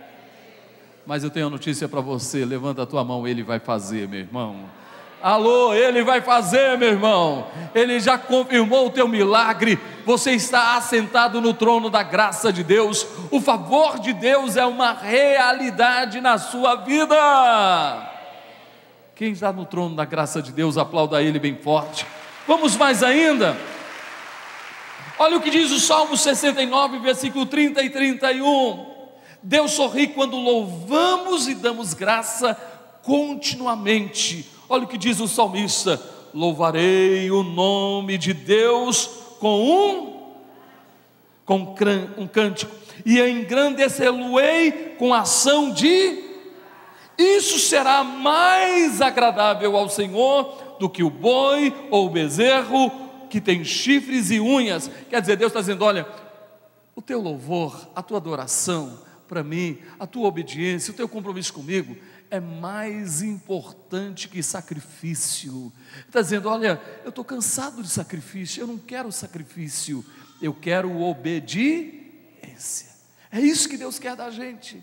mas 1.07 1.23
eu 1.23 1.31
tenho 1.31 1.47
uma 1.47 1.53
notícia 1.53 1.89
para 1.89 2.01
você: 2.01 2.45
levanta 2.45 2.83
a 2.83 2.87
tua 2.87 3.05
mão, 3.05 3.27
Ele 3.27 3.43
vai 3.43 3.61
fazer, 3.61 4.09
meu 4.09 4.21
irmão. 4.21 4.69
Alô, 5.25 5.73
Ele 5.73 6.05
vai 6.05 6.21
fazer, 6.21 6.77
meu 6.77 6.91
irmão. 6.91 7.47
Ele 7.75 7.99
já 7.99 8.19
confirmou 8.19 8.89
o 8.89 8.91
teu 8.91 9.09
milagre. 9.09 9.81
Você 10.05 10.33
está 10.33 10.77
assentado 10.77 11.41
no 11.41 11.55
trono 11.55 11.89
da 11.89 12.03
graça 12.03 12.53
de 12.53 12.63
Deus. 12.63 13.07
O 13.31 13.41
favor 13.41 13.99
de 13.99 14.13
Deus 14.13 14.55
é 14.59 14.67
uma 14.67 14.93
realidade 14.93 16.21
na 16.21 16.37
sua 16.37 16.75
vida. 16.75 17.17
Quem 19.15 19.33
está 19.33 19.51
no 19.51 19.65
trono 19.65 19.97
da 19.97 20.05
graça 20.05 20.43
de 20.43 20.53
Deus, 20.53 20.77
aplauda 20.77 21.23
Ele 21.23 21.39
bem 21.39 21.57
forte. 21.57 22.05
Vamos 22.47 22.77
mais 22.77 23.03
ainda. 23.03 23.57
Olha 25.19 25.39
o 25.39 25.41
que 25.41 25.49
diz 25.49 25.71
o 25.71 25.81
Salmo 25.81 26.19
69, 26.19 26.99
versículo 26.99 27.47
30 27.47 27.83
e 27.83 27.89
31. 27.89 28.93
Deus 29.43 29.71
sorri 29.71 30.07
quando 30.09 30.37
louvamos 30.37 31.49
e 31.49 31.55
damos 31.55 31.95
graça 31.95 32.55
continuamente 33.03 34.53
Olha 34.69 34.85
o 34.85 34.89
que 34.89 34.99
diz 34.99 35.21
o 35.21 35.29
salmista: 35.29 36.01
louvarei 36.33 37.31
o 37.31 37.43
nome 37.43 38.19
de 38.19 38.33
Deus 38.33 39.09
com 39.39 39.63
um 39.63 40.15
com 41.45 41.77
um 42.17 42.27
cântico 42.27 42.75
e 43.05 43.21
engrandecer-lo-ei 43.21 44.97
com 44.99 45.13
ação 45.13 45.71
de 45.71 46.25
isso 47.17 47.59
será 47.59 48.03
mais 48.03 49.01
agradável 49.01 49.77
ao 49.77 49.89
Senhor 49.89 50.77
do 50.81 50.89
que 50.89 51.03
o 51.03 51.11
boi 51.11 51.73
ou 51.91 52.07
o 52.07 52.11
bezerro 52.11 52.91
que 53.31 53.41
tem 53.41 53.65
chifres 53.65 54.31
e 54.31 54.41
unhas. 54.41 54.91
Quer 55.09 55.21
dizer, 55.21 55.37
Deus 55.37 55.51
está 55.51 55.61
dizendo: 55.61 55.85
olha, 55.85 56.07
o 56.95 57.01
teu 57.01 57.21
louvor, 57.21 57.89
a 57.95 58.03
tua 58.03 58.19
adoração 58.19 58.99
para 59.29 59.43
mim, 59.43 59.79
a 59.99 60.07
tua 60.07 60.29
obediência, 60.29 60.93
o 60.93 60.97
teu 60.97 61.09
compromisso 61.09 61.53
comigo 61.53 61.97
é 62.35 62.41
mais 62.41 63.23
importante 63.23 64.29
que 64.29 64.43
sacrifício. 64.43 65.73
Está 66.07 66.21
dizendo: 66.21 66.49
olha, 66.49 66.81
eu 67.05 67.11
estou 67.11 67.25
cansado 67.25 67.83
de 67.83 67.89
sacrifício, 67.89 68.61
eu 68.61 68.67
não 68.67 68.79
quero 68.79 69.11
sacrifício, 69.13 70.05
eu 70.43 70.53
quero 70.53 71.01
obediência. 71.01 72.93
É 73.31 73.41
isso 73.41 73.69
que 73.69 73.77
Deus 73.77 73.99
quer 73.99 74.17
da 74.17 74.31
gente. 74.31 74.83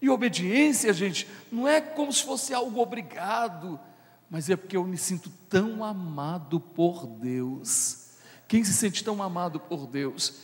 E 0.00 0.08
obediência, 0.10 0.92
gente, 0.92 1.28
não 1.50 1.66
é 1.66 1.80
como 1.80 2.12
se 2.12 2.22
fosse 2.22 2.52
algo 2.52 2.80
obrigado, 2.80 3.80
mas 4.28 4.50
é 4.50 4.56
porque 4.56 4.76
eu 4.76 4.84
me 4.84 4.98
sinto 4.98 5.30
tão 5.48 5.82
amado 5.82 6.60
por 6.60 7.06
Deus. 7.06 8.10
Quem 8.46 8.62
se 8.62 8.72
sente 8.72 9.02
tão 9.02 9.22
amado 9.22 9.58
por 9.58 9.86
Deus? 9.86 10.40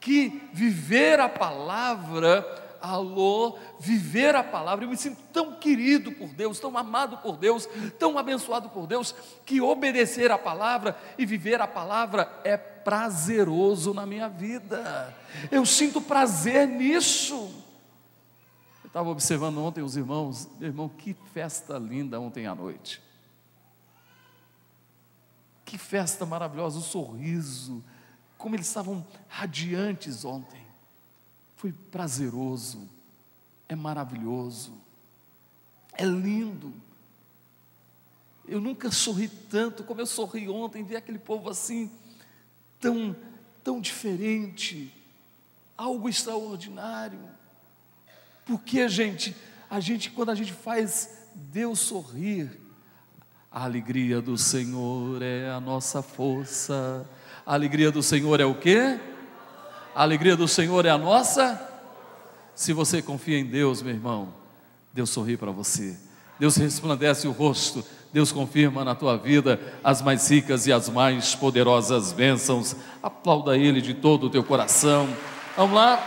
Que 0.00 0.48
viver 0.52 1.20
a 1.20 1.28
palavra, 1.28 2.42
alô, 2.82 3.56
viver 3.78 4.34
a 4.34 4.42
palavra, 4.42 4.84
eu 4.84 4.88
me 4.90 4.96
sinto 4.96 5.22
tão 5.32 5.54
querido 5.54 6.12
por 6.12 6.28
Deus, 6.28 6.58
tão 6.58 6.76
amado 6.76 7.18
por 7.18 7.36
Deus, 7.36 7.68
tão 7.98 8.18
abençoado 8.18 8.68
por 8.68 8.86
Deus, 8.86 9.14
que 9.46 9.60
obedecer 9.60 10.30
a 10.30 10.38
palavra 10.38 10.96
e 11.16 11.24
viver 11.24 11.60
a 11.60 11.66
palavra 11.66 12.28
é 12.44 12.56
prazeroso 12.56 13.94
na 13.94 14.04
minha 14.04 14.28
vida. 14.28 15.14
Eu 15.50 15.64
sinto 15.64 16.00
prazer 16.00 16.66
nisso 16.66 17.62
estava 18.92 19.08
observando 19.08 19.56
ontem 19.56 19.80
os 19.80 19.96
irmãos, 19.96 20.46
meu 20.58 20.68
irmão, 20.68 20.86
que 20.86 21.14
festa 21.32 21.78
linda 21.78 22.20
ontem 22.20 22.46
à 22.46 22.54
noite. 22.54 23.02
Que 25.64 25.78
festa 25.78 26.26
maravilhosa, 26.26 26.78
o 26.78 26.82
sorriso, 26.82 27.82
como 28.36 28.54
eles 28.54 28.66
estavam 28.66 29.02
radiantes 29.28 30.26
ontem. 30.26 30.61
Foi 31.62 31.70
prazeroso, 31.92 32.90
é 33.68 33.76
maravilhoso, 33.76 34.72
é 35.92 36.04
lindo. 36.04 36.74
Eu 38.48 38.60
nunca 38.60 38.90
sorri 38.90 39.28
tanto 39.28 39.84
como 39.84 40.00
eu 40.00 40.06
sorri 40.06 40.48
ontem, 40.48 40.82
ver 40.82 40.96
aquele 40.96 41.20
povo 41.20 41.48
assim, 41.48 41.88
tão, 42.80 43.14
tão 43.62 43.80
diferente, 43.80 44.92
algo 45.76 46.08
extraordinário. 46.08 47.20
Porque, 48.44 48.88
gente, 48.88 49.32
a 49.70 49.78
gente, 49.78 50.10
quando 50.10 50.30
a 50.30 50.34
gente 50.34 50.52
faz 50.52 51.10
Deus 51.32 51.78
sorrir, 51.78 52.50
a 53.48 53.62
alegria 53.62 54.20
do 54.20 54.36
Senhor 54.36 55.22
é 55.22 55.48
a 55.48 55.60
nossa 55.60 56.02
força. 56.02 57.08
A 57.46 57.54
alegria 57.54 57.92
do 57.92 58.02
Senhor 58.02 58.40
é 58.40 58.44
o 58.44 58.58
quê? 58.58 58.98
A 59.94 60.02
alegria 60.02 60.36
do 60.36 60.48
Senhor 60.48 60.86
é 60.86 60.90
a 60.90 60.96
nossa. 60.96 61.60
Se 62.54 62.72
você 62.72 63.02
confia 63.02 63.38
em 63.38 63.44
Deus, 63.44 63.82
meu 63.82 63.92
irmão, 63.92 64.32
Deus 64.92 65.10
sorri 65.10 65.36
para 65.36 65.50
você. 65.50 65.96
Deus 66.38 66.56
resplandece 66.56 67.28
o 67.28 67.32
rosto. 67.32 67.84
Deus 68.10 68.32
confirma 68.32 68.84
na 68.84 68.94
tua 68.94 69.16
vida 69.16 69.60
as 69.84 70.00
mais 70.00 70.30
ricas 70.30 70.66
e 70.66 70.72
as 70.72 70.88
mais 70.88 71.34
poderosas 71.34 72.12
bênçãos. 72.12 72.74
Aplauda 73.02 73.56
Ele 73.56 73.80
de 73.82 73.92
todo 73.92 74.26
o 74.26 74.30
teu 74.30 74.42
coração. 74.42 75.08
Vamos 75.56 75.76
lá. 75.76 76.02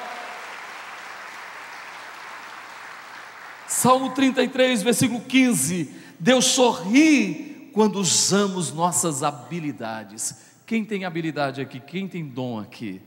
Salmo 3.68 4.12
33, 4.12 4.82
versículo 4.82 5.22
15: 5.22 5.94
Deus 6.20 6.46
sorri 6.46 7.70
quando 7.72 8.00
usamos 8.00 8.72
nossas 8.72 9.22
habilidades. 9.22 10.36
Quem 10.66 10.84
tem 10.84 11.06
habilidade 11.06 11.62
aqui? 11.62 11.80
Quem 11.80 12.08
tem 12.08 12.26
dom 12.26 12.60
aqui? 12.60 13.00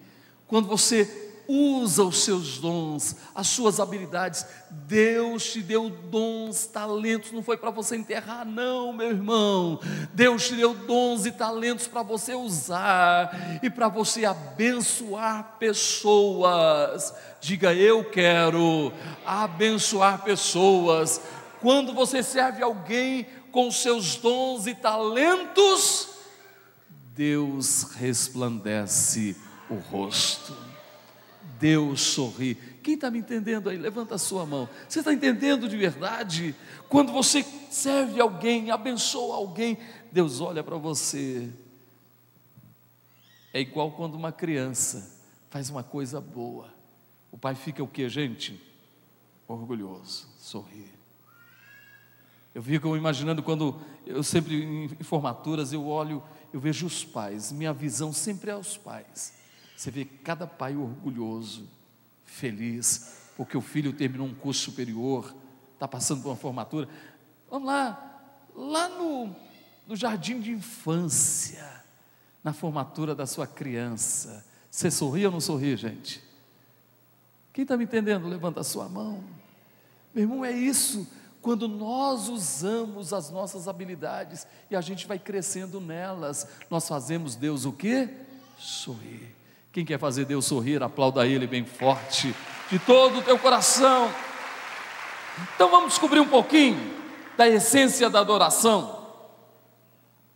Quando 0.48 0.66
você 0.66 1.28
usa 1.48 2.04
os 2.04 2.24
seus 2.24 2.58
dons, 2.58 3.16
as 3.34 3.46
suas 3.46 3.80
habilidades. 3.80 4.44
Deus 4.70 5.50
te 5.50 5.62
deu 5.62 5.88
dons, 5.88 6.66
talentos, 6.66 7.32
não 7.32 7.42
foi 7.42 7.56
para 7.56 7.70
você 7.70 7.96
enterrar, 7.96 8.44
não, 8.44 8.92
meu 8.92 9.08
irmão. 9.08 9.80
Deus 10.12 10.46
te 10.46 10.54
deu 10.54 10.74
dons 10.74 11.24
e 11.24 11.32
talentos 11.32 11.88
para 11.88 12.02
você 12.02 12.34
usar 12.34 13.61
e 13.62 13.70
para 13.70 13.88
você 13.88 14.26
abençoar 14.26 15.56
pessoas. 15.58 17.14
Diga, 17.40 17.72
eu 17.72 18.04
quero 18.04 18.92
abençoar 19.24 20.22
pessoas. 20.22 21.18
Quando 21.62 21.94
você 21.94 22.22
serve 22.22 22.62
alguém 22.62 23.26
com 23.50 23.70
seus 23.70 24.16
dons 24.16 24.66
e 24.66 24.74
talentos, 24.74 26.11
Deus 27.16 27.84
resplandece 27.96 29.34
o 29.70 29.74
rosto. 29.74 30.57
Deus 31.59 32.00
sorri. 32.00 32.54
Quem 32.83 32.94
está 32.94 33.11
me 33.11 33.18
entendendo 33.18 33.68
aí? 33.68 33.76
Levanta 33.76 34.14
a 34.14 34.18
sua 34.18 34.46
mão. 34.46 34.68
Você 34.88 35.00
está 35.00 35.12
entendendo 35.12 35.68
de 35.68 35.76
verdade? 35.76 36.54
Quando 36.88 37.12
você 37.12 37.42
serve 37.70 38.20
alguém, 38.20 38.70
abençoa 38.70 39.37
alguém, 39.37 39.76
Deus 40.12 40.40
olha 40.40 40.62
para 40.62 40.76
você. 40.76 41.50
É 43.52 43.61
igual 43.61 43.90
quando 43.92 44.14
uma 44.14 44.31
criança 44.31 45.11
faz 45.50 45.68
uma 45.68 45.83
coisa 45.83 46.20
boa. 46.20 46.72
O 47.33 47.38
pai 47.38 47.54
fica 47.54 47.83
o 47.83 47.88
que, 47.88 48.09
gente? 48.09 48.61
Orgulhoso, 49.46 50.28
sorri. 50.38 50.87
Eu 52.54 52.62
fico 52.62 52.96
imaginando 52.96 53.42
quando 53.42 53.81
eu 54.07 54.22
sempre 54.22 54.64
em 54.64 54.88
formaturas 55.04 55.72
eu 55.72 55.87
olho, 55.87 56.22
eu 56.52 56.59
vejo 56.59 56.87
os 56.87 57.04
pais, 57.04 57.52
minha 57.52 57.72
visão 57.72 58.12
sempre 58.12 58.50
é 58.50 58.54
aos 58.54 58.76
pais. 58.76 59.38
Você 59.78 59.92
vê 59.92 60.04
cada 60.04 60.44
pai 60.44 60.74
orgulhoso, 60.74 61.68
feliz, 62.24 63.14
porque 63.36 63.56
o 63.56 63.60
filho 63.60 63.92
terminou 63.92 64.26
um 64.26 64.34
curso 64.34 64.62
superior, 64.62 65.32
está 65.74 65.86
passando 65.86 66.20
por 66.20 66.30
uma 66.30 66.36
formatura. 66.36 66.88
Vamos 67.48 67.68
lá, 67.68 68.20
lá 68.56 68.88
no, 68.88 69.32
no 69.86 69.94
jardim 69.94 70.40
de 70.40 70.50
infância, 70.50 71.64
na 72.42 72.52
formatura 72.52 73.14
da 73.14 73.24
sua 73.24 73.46
criança. 73.46 74.44
Você 74.68 74.90
sorri 74.90 75.24
ou 75.24 75.30
não 75.30 75.40
sorri, 75.40 75.76
gente? 75.76 76.20
Quem 77.52 77.62
está 77.62 77.76
me 77.76 77.84
entendendo? 77.84 78.26
Levanta 78.26 78.58
a 78.58 78.64
sua 78.64 78.88
mão. 78.88 79.22
Meu 80.12 80.24
irmão, 80.24 80.44
é 80.44 80.50
isso. 80.50 81.06
Quando 81.40 81.68
nós 81.68 82.28
usamos 82.28 83.12
as 83.12 83.30
nossas 83.30 83.68
habilidades 83.68 84.44
e 84.68 84.74
a 84.74 84.80
gente 84.80 85.06
vai 85.06 85.20
crescendo 85.20 85.80
nelas, 85.80 86.48
nós 86.68 86.88
fazemos 86.88 87.36
Deus 87.36 87.64
o 87.64 87.72
que? 87.72 88.08
Sorrir. 88.58 89.38
Quem 89.72 89.85
quer 89.85 89.98
fazer 89.98 90.24
Deus 90.24 90.46
sorrir, 90.46 90.83
aplauda 90.83 91.26
Ele 91.26 91.46
bem 91.46 91.64
forte, 91.64 92.35
de 92.70 92.78
todo 92.78 93.18
o 93.18 93.22
teu 93.22 93.38
coração. 93.38 94.11
Então 95.54 95.70
vamos 95.70 95.90
descobrir 95.90 96.20
um 96.20 96.28
pouquinho 96.28 96.94
da 97.37 97.48
essência 97.48 98.09
da 98.11 98.20
adoração. 98.20 98.98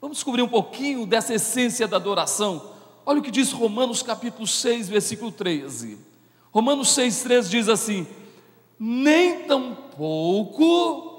Vamos 0.01 0.19
descobrir 0.19 0.43
um 0.43 0.49
pouquinho 0.49 1.07
dessa 1.07 1.35
essência 1.35 1.89
da 1.89 1.97
adoração. 1.97 2.71
Olha 3.05 3.21
o 3.21 3.23
que 3.23 3.31
diz 3.31 3.53
Romanos 3.53 4.03
capítulo 4.03 4.47
6, 4.47 4.89
versículo 4.89 5.33
13. 5.33 5.99
Romanos 6.53 6.93
6, 6.95 7.23
13 7.23 7.51
diz 7.51 7.69
assim: 7.69 8.07
Nem 8.79 9.45
tampouco 9.45 11.11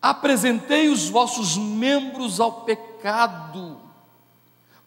apresentei 0.00 0.88
os 0.88 1.08
vossos 1.08 1.56
membros 1.56 2.40
ao 2.40 2.62
pecado, 2.62 3.76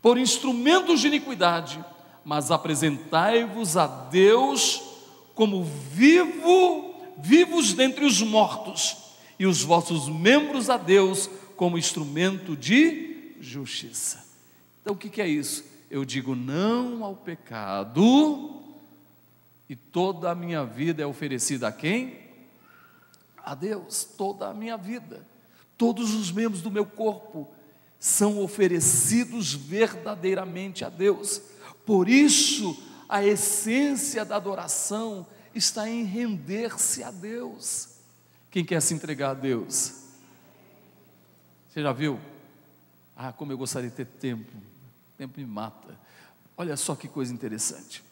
por 0.02 0.18
instrumentos 0.18 1.02
de 1.02 1.08
iniquidade, 1.08 1.84
mas 2.24 2.52
apresentai-vos 2.52 3.78
a 3.78 3.88
Deus 3.88 4.82
como 5.34 5.64
vivo, 5.64 6.94
vivos 7.18 7.74
dentre 7.74 8.06
os 8.06 8.22
mortos, 8.22 8.98
e 9.40 9.46
os 9.46 9.64
vossos 9.64 10.08
membros 10.08 10.70
a 10.70 10.78
Deus 10.78 11.30
como 11.56 11.78
instrumento 11.78 12.56
de 12.56 13.34
justiça. 13.40 14.24
Então 14.82 14.94
o 14.94 14.98
que 14.98 15.22
é 15.22 15.28
isso? 15.28 15.64
Eu 15.90 16.06
digo 16.06 16.36
não 16.36 17.04
ao 17.04 17.16
pecado, 17.16 18.62
e 19.68 19.76
toda 19.76 20.30
a 20.30 20.36
minha 20.36 20.66
vida 20.66 21.02
é 21.02 21.06
oferecida 21.06 21.70
a 21.70 21.72
quem? 21.72 22.20
A 23.44 23.56
Deus, 23.56 24.04
toda 24.04 24.50
a 24.50 24.54
minha 24.54 24.78
vida, 24.78 25.26
todos 25.78 26.14
os 26.14 26.32
membros 26.32 26.62
do 26.62 26.70
meu 26.70 26.86
corpo 26.86 27.50
são 28.00 28.44
oferecidos 28.44 29.54
verdadeiramente 29.54 30.84
a 30.84 30.90
Deus. 30.90 31.42
Por 31.86 32.08
isso, 32.08 32.78
a 33.10 33.24
essência 33.24 34.24
da 34.24 34.36
adoração 34.36 35.26
está 35.54 35.90
em 35.90 36.04
render-se 36.04 37.04
a 37.04 37.12
Deus. 37.12 37.90
Quem 38.50 38.64
quer 38.64 38.82
se 38.82 38.94
entregar 38.94 39.32
a 39.32 39.34
Deus? 39.34 40.02
Você 41.70 41.82
já 41.82 41.92
viu? 41.92 42.20
Ah, 43.16 43.32
como 43.32 43.52
eu 43.52 43.58
gostaria 43.58 43.90
de 43.90 43.96
ter 43.96 44.06
tempo. 44.06 44.52
Tempo 45.18 45.40
me 45.40 45.46
mata. 45.46 45.98
Olha 46.58 46.76
só 46.76 46.96
que 46.96 47.08
coisa 47.08 47.34
interessante. 47.34 48.04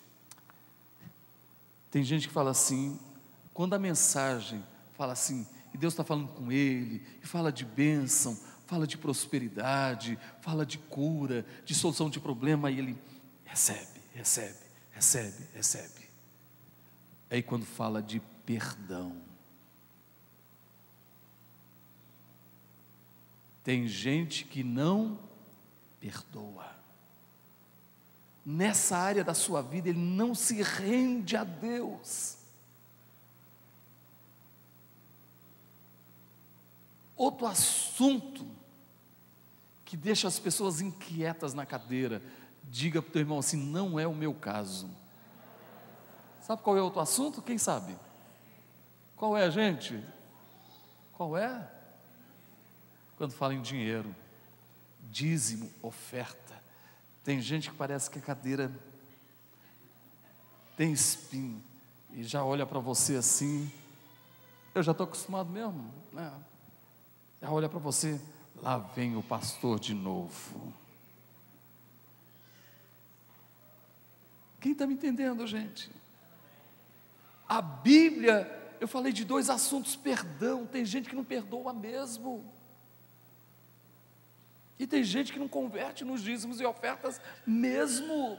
Tem 1.91 2.03
gente 2.03 2.27
que 2.27 2.34
fala 2.34 2.51
assim, 2.51 2.99
quando 3.53 3.73
a 3.73 3.79
mensagem 3.79 4.63
fala 4.95 5.13
assim, 5.13 5.45
e 5.73 5.77
Deus 5.77 5.93
está 5.93 6.03
falando 6.03 6.27
com 6.29 6.51
ele, 6.51 7.01
e 7.21 7.27
fala 7.27 7.51
de 7.51 7.65
bênção, 7.65 8.38
fala 8.65 8.86
de 8.86 8.97
prosperidade, 8.97 10.17
fala 10.41 10.65
de 10.65 10.77
cura, 10.77 11.45
de 11.65 11.73
solução 11.73 12.10
de 12.10 12.19
problema, 12.19 12.69
e 12.69 12.79
ele 12.79 12.97
recebe, 13.50 14.00
recebe, 14.14 14.60
recebe, 14.92 15.48
recebe. 15.54 16.10
Aí 17.30 17.44
quando 17.44 17.66
fala 17.66 18.02
de 18.02 18.20
perdão, 18.46 19.16
tem 23.64 23.88
gente 23.88 24.46
que 24.46 24.64
não 24.64 25.20
perdoa. 26.00 26.78
Nessa 28.46 28.98
área 28.98 29.24
da 29.24 29.34
sua 29.34 29.62
vida, 29.62 29.90
ele 29.90 30.00
não 30.00 30.34
se 30.34 30.64
rende 30.64 31.36
a 31.36 31.44
Deus. 31.44 32.38
Outro 37.16 37.46
assunto 37.46 38.48
que 39.86 39.98
deixa 39.98 40.28
as 40.28 40.40
pessoas 40.40 40.82
inquietas 40.82 41.54
na 41.54 41.66
cadeira, 41.66 42.24
diga 42.69 43.01
para 43.01 43.10
o 43.10 43.12
teu 43.12 43.21
irmão 43.21 43.39
assim: 43.39 43.58
não 43.58 43.99
é 43.99 44.08
o 44.08 44.15
meu 44.15 44.34
caso. 44.34 44.89
Sabe 46.41 46.62
qual 46.62 46.77
é 46.77 46.82
outro 46.82 46.99
assunto? 46.99 47.41
Quem 47.41 47.58
sabe? 47.58 47.95
Qual 49.15 49.36
é, 49.36 49.49
gente? 49.51 50.01
Qual 51.13 51.38
é? 51.38 51.69
Quando 53.17 53.34
fala 53.34 53.53
em 53.53 53.62
dinheiro, 53.62 54.15
dízimo, 55.12 55.69
oferta. 55.82 56.58
Tem 57.23 57.41
gente 57.41 57.69
que 57.69 57.75
parece 57.75 58.10
que 58.10 58.17
a 58.17 58.21
cadeira 58.21 58.71
tem 60.77 60.93
espinho 60.93 61.62
e 62.13 62.23
já 62.23 62.43
olha 62.43 62.65
para 62.65 62.79
você 62.79 63.15
assim. 63.15 63.69
Eu 64.73 64.82
já 64.82 64.91
estou 64.91 65.03
acostumado 65.03 65.49
mesmo, 65.49 65.93
né? 66.13 66.32
Já 67.41 67.51
olha 67.51 67.67
para 67.67 67.79
você, 67.79 68.19
lá 68.62 68.77
vem 68.77 69.17
o 69.17 69.23
pastor 69.23 69.79
de 69.79 69.93
novo. 69.93 70.73
Quem 74.60 74.74
está 74.74 74.86
me 74.86 74.93
entendendo, 74.93 75.45
gente? 75.48 75.89
A 77.48 77.62
Bíblia, 77.62 78.48
eu 78.80 78.88
falei 78.88 79.12
de 79.13 79.24
dois 79.26 79.50
assuntos: 79.50 79.95
perdão. 79.95 80.65
Tem 80.65 80.86
gente 80.86 81.10
que 81.10 81.15
não 81.15 81.24
perdoa 81.24 81.74
mesmo. 81.74 82.43
E 84.78 84.88
tem 84.88 85.04
gente 85.04 85.34
que 85.34 85.39
não 85.39 85.48
converte 85.48 86.06
nos 86.06 86.22
dízimos 86.22 86.62
e 86.62 86.65
ofertas 86.65 87.19
mesmo. 87.45 88.38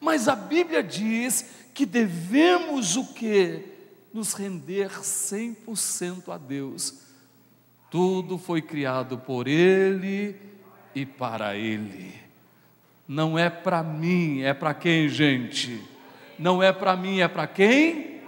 Mas 0.00 0.28
a 0.28 0.34
Bíblia 0.34 0.82
diz 0.82 1.46
que 1.72 1.86
devemos 1.86 2.96
o 2.96 3.12
que? 3.12 3.64
Nos 4.12 4.32
render 4.32 4.90
100% 4.90 6.34
a 6.34 6.38
Deus. 6.38 6.94
Tudo 7.90 8.38
foi 8.38 8.60
criado 8.60 9.18
por 9.18 9.46
Ele 9.46 10.36
e 10.94 11.06
para 11.06 11.56
Ele. 11.56 12.29
Não 13.12 13.36
é 13.36 13.50
para 13.50 13.82
mim, 13.82 14.42
é 14.42 14.54
para 14.54 14.72
quem, 14.72 15.08
gente? 15.08 15.82
Não 16.38 16.62
é 16.62 16.72
para 16.72 16.94
mim, 16.96 17.18
é 17.18 17.26
para 17.26 17.44
quem? 17.44 18.20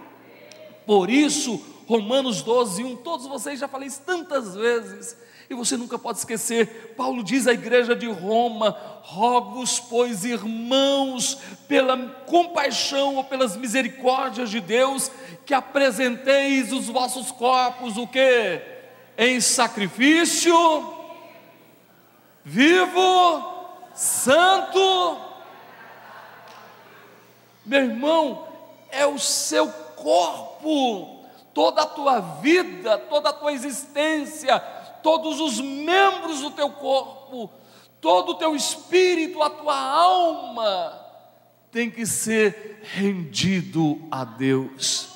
Por 0.85 1.09
isso, 1.09 1.55
Romanos 1.87 2.41
12, 2.41 2.83
1, 2.83 2.97
todos 2.97 3.25
vocês 3.25 3.61
já 3.61 3.67
falei 3.69 3.89
tantas 4.05 4.53
vezes, 4.53 5.15
e 5.49 5.53
você 5.53 5.77
nunca 5.77 5.97
pode 5.97 6.17
esquecer. 6.17 6.95
Paulo 6.97 7.23
diz 7.23 7.47
à 7.47 7.53
igreja 7.53 7.95
de 7.95 8.07
Roma: 8.07 8.75
rogo-vos, 9.03 9.79
pois, 9.79 10.25
irmãos, 10.25 11.39
pela 11.65 11.97
compaixão 12.25 13.15
ou 13.15 13.23
pelas 13.23 13.55
misericórdias 13.55 14.49
de 14.49 14.59
Deus, 14.59 15.09
que 15.45 15.53
apresenteis 15.53 16.73
os 16.73 16.87
vossos 16.87 17.31
corpos, 17.31 17.95
o 17.95 18.05
que? 18.05 18.59
Em 19.17 19.39
sacrifício, 19.39 20.53
vivo, 22.43 23.52
santo. 23.93 25.17
Meu 27.65 27.81
irmão, 27.81 28.47
é 28.89 29.05
o 29.05 29.17
seu 29.17 29.67
corpo, 29.95 31.25
toda 31.53 31.81
a 31.81 31.87
tua 31.87 32.19
vida, 32.19 32.97
toda 32.97 33.29
a 33.29 33.33
tua 33.33 33.53
existência, 33.53 34.59
todos 35.01 35.39
os 35.39 35.59
membros 35.59 36.41
do 36.41 36.51
teu 36.51 36.69
corpo, 36.69 37.49
todo 38.01 38.33
o 38.33 38.35
teu 38.35 38.55
espírito, 38.55 39.41
a 39.41 39.49
tua 39.49 39.77
alma, 39.77 40.99
tem 41.71 41.89
que 41.89 42.05
ser 42.05 42.81
rendido 42.93 43.99
a 44.11 44.23
Deus. 44.23 45.09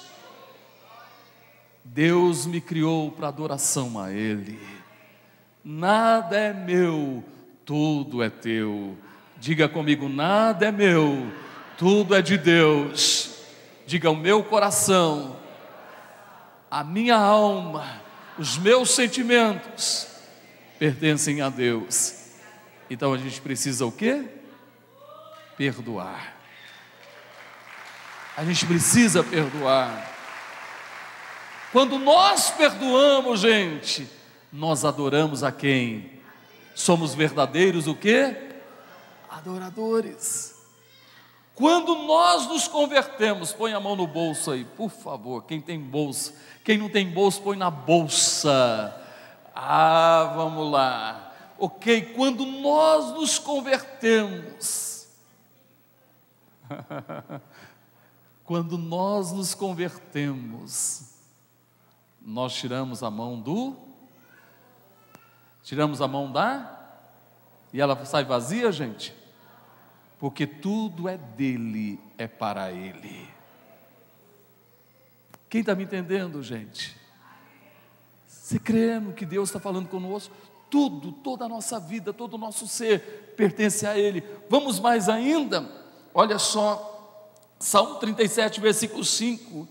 Deus 1.83 2.45
me 2.45 2.61
criou 2.61 3.11
para 3.11 3.27
adoração 3.27 3.99
a 3.99 4.11
Ele. 4.11 4.59
Nada 5.63 6.37
é 6.37 6.53
meu, 6.53 7.23
tudo 7.67 8.23
é 8.23 8.29
teu. 8.29 8.97
Diga 9.35 9.67
comigo: 9.67 10.07
nada 10.07 10.67
é 10.67 10.71
meu, 10.71 11.29
tudo 11.77 12.15
é 12.15 12.21
de 12.21 12.37
Deus. 12.37 13.41
Diga: 13.85 14.09
o 14.09 14.15
meu 14.15 14.41
coração, 14.41 15.37
a 16.71 16.83
minha 16.83 17.17
alma, 17.17 18.01
os 18.39 18.57
meus 18.57 18.91
sentimentos 18.91 20.07
pertencem 20.79 21.41
a 21.41 21.49
Deus. 21.49 22.31
Então 22.89 23.13
a 23.13 23.17
gente 23.17 23.41
precisa 23.41 23.85
o 23.85 23.91
quê? 23.91 24.23
Perdoar. 25.57 26.37
A 28.37 28.45
gente 28.45 28.65
precisa 28.65 29.23
perdoar. 29.23 30.15
Quando 31.73 31.99
nós 31.99 32.49
perdoamos, 32.51 33.41
gente, 33.41 34.07
nós 34.53 34.85
adoramos 34.85 35.43
a 35.43 35.51
quem? 35.51 36.16
Somos 36.77 37.15
verdadeiros 37.15 37.87
o 37.87 37.95
quê? 37.95 38.51
Adoradores. 39.27 40.55
Quando 41.55 41.95
nós 42.03 42.45
nos 42.45 42.67
convertemos, 42.67 43.51
põe 43.51 43.73
a 43.73 43.79
mão 43.79 43.95
no 43.95 44.05
bolso 44.05 44.51
aí, 44.51 44.63
por 44.63 44.91
favor. 44.91 45.43
Quem 45.45 45.59
tem 45.59 45.79
bolsa, 45.79 46.35
quem 46.63 46.77
não 46.77 46.87
tem 46.87 47.09
bolso, 47.09 47.41
põe 47.41 47.57
na 47.57 47.71
bolsa. 47.71 48.95
Ah, 49.55 50.33
vamos 50.35 50.71
lá. 50.71 51.33
Ok, 51.57 52.13
quando 52.15 52.45
nós 52.45 53.11
nos 53.15 53.39
convertemos, 53.39 55.07
quando 58.45 58.77
nós 58.77 59.31
nos 59.31 59.55
convertemos, 59.55 61.15
nós 62.21 62.53
tiramos 62.53 63.01
a 63.01 63.09
mão 63.09 63.41
do, 63.41 63.86
tiramos 65.67 66.01
a 66.01 66.07
mão 66.07 66.31
da, 66.31 66.75
e 67.73 67.81
ela 67.81 68.03
sai 68.05 68.23
vazia, 68.23 68.71
gente? 68.71 69.13
porque 70.19 70.47
tudo 70.47 71.07
é 71.07 71.17
dele, 71.17 71.99
é 72.17 72.27
para 72.27 72.71
ele. 72.71 73.27
Quem 75.49 75.61
está 75.61 75.75
me 75.75 75.83
entendendo, 75.83 76.41
gente? 76.41 76.95
Você 78.27 78.59
crê 78.59 78.99
no 78.99 79.13
que 79.13 79.25
Deus 79.25 79.49
está 79.49 79.59
falando 79.59 79.87
conosco? 79.87 80.33
Tudo, 80.69 81.11
toda 81.11 81.45
a 81.45 81.49
nossa 81.49 81.79
vida, 81.79 82.11
todo 82.11 82.33
o 82.33 82.37
nosso 82.37 82.67
ser 82.67 83.33
pertence 83.37 83.85
a 83.85 83.97
Ele. 83.97 84.21
Vamos 84.49 84.79
mais 84.81 85.07
ainda, 85.07 85.69
olha 86.13 86.37
só, 86.37 87.31
Salmo 87.57 87.95
37, 87.95 88.59
versículo 88.59 89.05
5. 89.05 89.67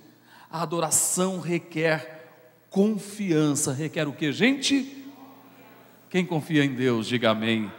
A 0.51 0.63
adoração 0.63 1.39
requer 1.39 2.31
confiança, 2.71 3.73
requer 3.73 4.09
o 4.09 4.13
que, 4.13 4.33
gente? 4.33 4.96
Quem 6.17 6.25
confia 6.25 6.65
em 6.65 6.73
Deus, 6.73 7.07
diga 7.07 7.33
amém. 7.33 7.71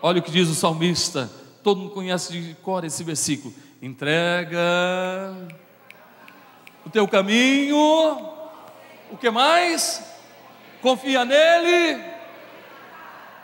Olha 0.00 0.20
o 0.20 0.22
que 0.22 0.30
diz 0.30 0.48
o 0.48 0.54
salmista: 0.54 1.28
Todo 1.60 1.80
mundo 1.80 1.90
conhece 1.90 2.32
de 2.32 2.54
cor 2.62 2.84
esse 2.84 3.02
versículo. 3.02 3.52
Entrega 3.82 4.60
o 6.86 6.90
teu 6.90 7.08
caminho. 7.08 7.76
O 9.10 9.16
que 9.18 9.28
mais? 9.28 10.04
Confia 10.80 11.24
nele. 11.24 12.00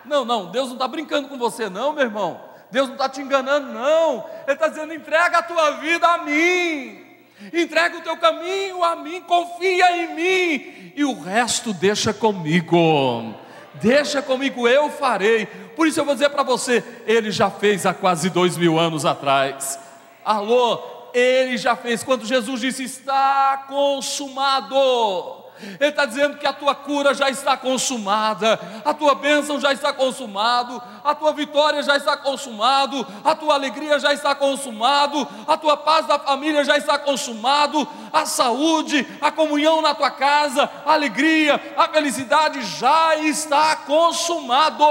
Não, 0.04 0.24
não, 0.24 0.48
Deus 0.52 0.66
não 0.68 0.74
está 0.74 0.86
brincando 0.86 1.28
com 1.28 1.36
você, 1.36 1.68
não, 1.68 1.92
meu 1.92 2.04
irmão. 2.04 2.40
Deus 2.70 2.86
não 2.86 2.94
está 2.94 3.08
te 3.08 3.20
enganando, 3.20 3.72
não. 3.72 4.26
Ele 4.44 4.52
está 4.52 4.68
dizendo: 4.68 4.94
entrega 4.94 5.38
a 5.38 5.42
tua 5.42 5.72
vida 5.80 6.06
a 6.06 6.18
mim. 6.18 7.04
Entrega 7.52 7.98
o 7.98 8.02
teu 8.02 8.16
caminho 8.16 8.84
a 8.84 8.94
mim, 8.94 9.22
confia 9.22 10.04
em 10.04 10.14
mim, 10.14 10.92
e 10.94 11.04
o 11.04 11.20
resto 11.20 11.72
deixa 11.72 12.14
comigo. 12.14 13.44
Deixa 13.80 14.22
comigo, 14.22 14.66
eu 14.66 14.90
farei. 14.90 15.46
Por 15.46 15.86
isso 15.86 16.00
eu 16.00 16.04
vou 16.04 16.14
dizer 16.14 16.30
para 16.30 16.42
você: 16.42 16.82
Ele 17.06 17.30
já 17.30 17.50
fez 17.50 17.86
há 17.86 17.94
quase 17.94 18.30
dois 18.30 18.56
mil 18.56 18.78
anos 18.78 19.04
atrás. 19.04 19.78
Alô, 20.24 21.10
Ele 21.14 21.56
já 21.56 21.76
fez. 21.76 22.02
Quando 22.02 22.26
Jesus 22.26 22.60
disse: 22.60 22.84
Está 22.84 23.64
consumado. 23.68 25.45
Ele 25.80 25.90
está 25.90 26.04
dizendo 26.04 26.36
que 26.38 26.46
a 26.46 26.52
tua 26.52 26.74
cura 26.74 27.14
já 27.14 27.30
está 27.30 27.56
consumada, 27.56 28.58
a 28.84 28.92
tua 28.92 29.14
bênção 29.14 29.60
já 29.60 29.72
está 29.72 29.92
consumado, 29.92 30.82
a 31.02 31.14
tua 31.14 31.32
vitória 31.32 31.82
já 31.82 31.96
está 31.96 32.16
consumado, 32.16 33.06
a 33.24 33.34
tua 33.34 33.54
alegria 33.54 33.98
já 33.98 34.12
está 34.12 34.34
consumado, 34.34 35.26
a 35.46 35.56
tua 35.56 35.76
paz 35.76 36.06
da 36.06 36.18
família 36.18 36.64
já 36.64 36.76
está 36.76 36.98
consumado, 36.98 37.86
a 38.12 38.26
saúde, 38.26 39.06
a 39.20 39.30
comunhão 39.32 39.80
na 39.80 39.94
tua 39.94 40.10
casa, 40.10 40.70
a 40.84 40.92
alegria, 40.92 41.60
a 41.76 41.88
felicidade 41.88 42.62
já 42.62 43.16
está 43.16 43.76
consumado. 43.76 44.84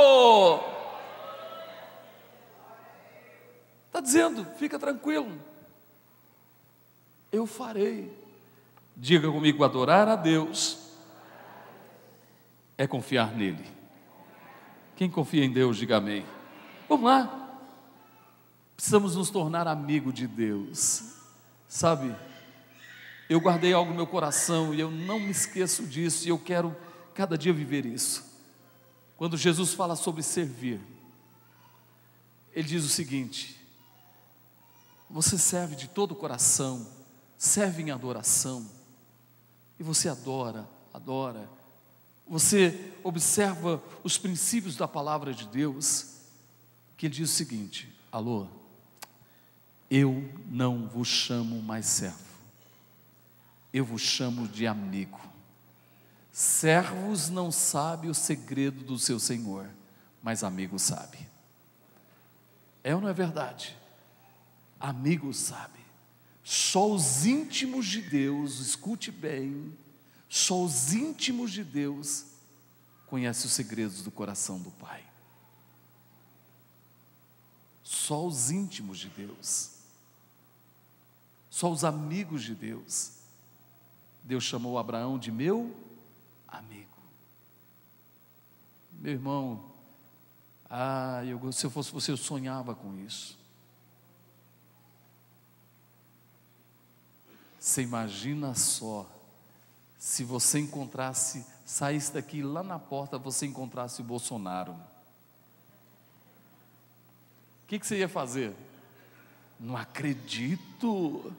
Está 3.88 4.00
dizendo, 4.02 4.46
fica 4.58 4.78
tranquilo, 4.78 5.32
eu 7.32 7.46
farei. 7.46 8.25
Diga 8.96 9.32
comigo: 9.32 9.64
adorar 9.64 10.08
a 10.08 10.16
Deus 10.16 10.78
é 12.78 12.88
confiar 12.88 13.36
nele. 13.36 13.66
Quem 14.96 15.10
confia 15.10 15.44
em 15.44 15.52
Deus, 15.52 15.78
diga 15.78 15.98
amém. 15.98 16.26
Vamos 16.88 17.06
lá. 17.06 17.42
Precisamos 18.76 19.16
nos 19.16 19.30
tornar 19.30 19.68
amigo 19.68 20.12
de 20.12 20.28
Deus. 20.28 21.16
Sabe, 21.68 22.16
eu 23.30 23.40
guardei 23.40 23.74
algo 23.74 23.90
no 23.90 23.98
meu 23.98 24.08
coração 24.08 24.74
e 24.74 24.80
eu 24.80 24.92
não 24.92 25.20
me 25.20 25.32
esqueço 25.32 25.86
disso 25.86 26.26
e 26.26 26.30
eu 26.30 26.38
quero 26.38 26.76
cada 27.14 27.38
dia 27.38 27.52
viver 27.52 27.86
isso. 27.86 28.24
Quando 29.18 29.38
Jesus 29.38 29.74
fala 29.74 29.96
sobre 29.96 30.22
servir, 30.22 30.80
ele 32.54 32.68
diz 32.68 32.86
o 32.86 32.90
seguinte: 32.90 33.60
você 35.10 35.38
serve 35.38 35.76
de 35.76 35.88
todo 35.88 36.12
o 36.12 36.16
coração, 36.16 36.86
serve 37.38 37.82
em 37.82 37.92
adoração, 37.92 38.66
e 39.80 39.84
você 39.84 40.10
adora, 40.10 40.68
adora. 40.94 41.50
Você 42.28 42.94
observa 43.04 43.82
os 44.04 44.18
princípios 44.18 44.76
da 44.76 44.88
palavra 44.88 45.34
de 45.34 45.48
Deus, 45.48 46.16
que 46.98 47.06
ele 47.06 47.16
diz 47.16 47.30
o 47.30 47.34
seguinte: 47.34 47.94
alô, 48.12 48.48
eu 49.90 50.28
não 50.48 50.88
vos 50.88 51.08
chamo 51.08 51.62
mais 51.62 51.86
servo, 51.86 52.20
eu 53.74 53.86
vos 53.86 54.02
chamo 54.02 54.48
de 54.48 54.66
amigo. 54.66 55.20
Servos 56.32 57.30
não 57.30 57.52
sabe 57.52 58.10
o 58.10 58.14
segredo 58.14 58.84
do 58.84 59.00
seu 59.00 59.20
senhor, 59.20 59.70
mas 60.22 60.44
amigo 60.44 60.78
sabe. 60.78 61.18
É 62.84 62.94
ou 62.94 63.00
não 63.00 63.08
é 63.08 63.14
verdade? 63.14 63.78
Amigo 64.80 65.34
sabe. 65.34 65.85
Só 66.48 66.92
os 66.92 67.26
íntimos 67.26 67.88
de 67.88 68.04
Deus, 68.04 68.60
escute 68.60 69.12
bem, 69.12 69.76
só 70.30 70.64
os 70.64 70.94
íntimos 70.94 71.52
de 71.52 71.64
Deus 71.64 72.28
conhecem 73.08 73.48
os 73.48 73.54
segredos 73.54 74.04
do 74.04 74.12
coração 74.12 74.62
do 74.62 74.70
Pai. 74.70 75.04
Só 77.82 78.28
os 78.28 78.52
íntimos 78.52 79.00
de 79.00 79.10
Deus, 79.10 79.72
só 81.50 81.72
os 81.72 81.84
amigos 81.84 82.44
de 82.44 82.54
Deus. 82.54 83.14
Deus 84.24 84.44
chamou 84.44 84.78
Abraão 84.78 85.18
de 85.18 85.32
meu 85.32 85.76
amigo. 86.48 87.00
Meu 88.92 89.14
irmão, 89.14 89.72
ah, 90.70 91.24
eu, 91.26 91.52
se 91.52 91.66
eu 91.66 91.72
fosse 91.72 91.92
você, 91.92 92.12
eu 92.12 92.18
sonhava 92.18 92.76
com 92.76 92.96
isso. 93.04 93.45
Você 97.66 97.82
imagina 97.82 98.54
só, 98.54 99.10
se 99.98 100.24
você 100.24 100.60
encontrasse, 100.60 101.44
saísse 101.66 102.14
daqui 102.14 102.44
lá 102.44 102.62
na 102.62 102.78
porta, 102.78 103.18
você 103.18 103.48
encontrasse 103.48 104.02
o 104.02 104.04
Bolsonaro. 104.04 104.74
O 107.64 107.68
que, 107.68 107.80
que 107.80 107.88
você 107.88 107.98
ia 107.98 108.08
fazer? 108.08 108.54
Não 109.60 109.76
acredito, 109.76 111.34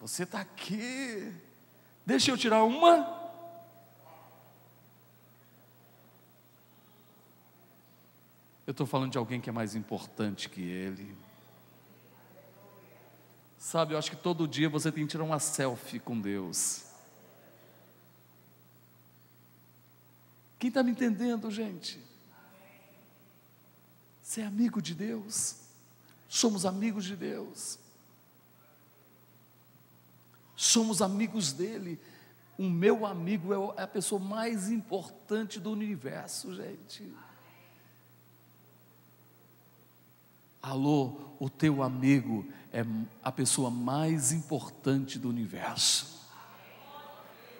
você 0.00 0.24
está 0.24 0.40
aqui, 0.40 1.32
deixa 2.04 2.32
eu 2.32 2.36
tirar 2.36 2.64
uma. 2.64 3.30
Eu 8.66 8.72
estou 8.72 8.84
falando 8.84 9.12
de 9.12 9.18
alguém 9.18 9.40
que 9.40 9.48
é 9.48 9.52
mais 9.52 9.76
importante 9.76 10.48
que 10.48 10.60
ele. 10.60 11.16
Sabe, 13.70 13.94
eu 13.94 13.98
acho 13.98 14.10
que 14.10 14.16
todo 14.16 14.48
dia 14.48 14.68
você 14.68 14.90
tem 14.90 15.04
que 15.04 15.12
tirar 15.12 15.22
uma 15.22 15.38
selfie 15.38 16.00
com 16.00 16.20
Deus. 16.20 16.86
Quem 20.58 20.66
está 20.66 20.82
me 20.82 20.90
entendendo, 20.90 21.48
gente? 21.52 22.04
Você 24.20 24.40
é 24.40 24.44
amigo 24.44 24.82
de 24.82 24.92
Deus? 24.92 25.54
Somos 26.28 26.66
amigos 26.66 27.04
de 27.04 27.14
Deus. 27.14 27.78
Somos 30.56 31.00
amigos 31.00 31.52
dele. 31.52 32.00
O 32.58 32.68
meu 32.68 33.06
amigo 33.06 33.54
é, 33.54 33.82
é 33.82 33.84
a 33.84 33.86
pessoa 33.86 34.20
mais 34.20 34.68
importante 34.68 35.60
do 35.60 35.70
universo, 35.70 36.52
gente. 36.56 37.08
Alô, 40.62 41.12
o 41.38 41.48
teu 41.48 41.82
amigo 41.82 42.44
é 42.70 42.84
a 43.24 43.32
pessoa 43.32 43.70
mais 43.70 44.30
importante 44.30 45.18
do 45.18 45.30
universo. 45.30 46.20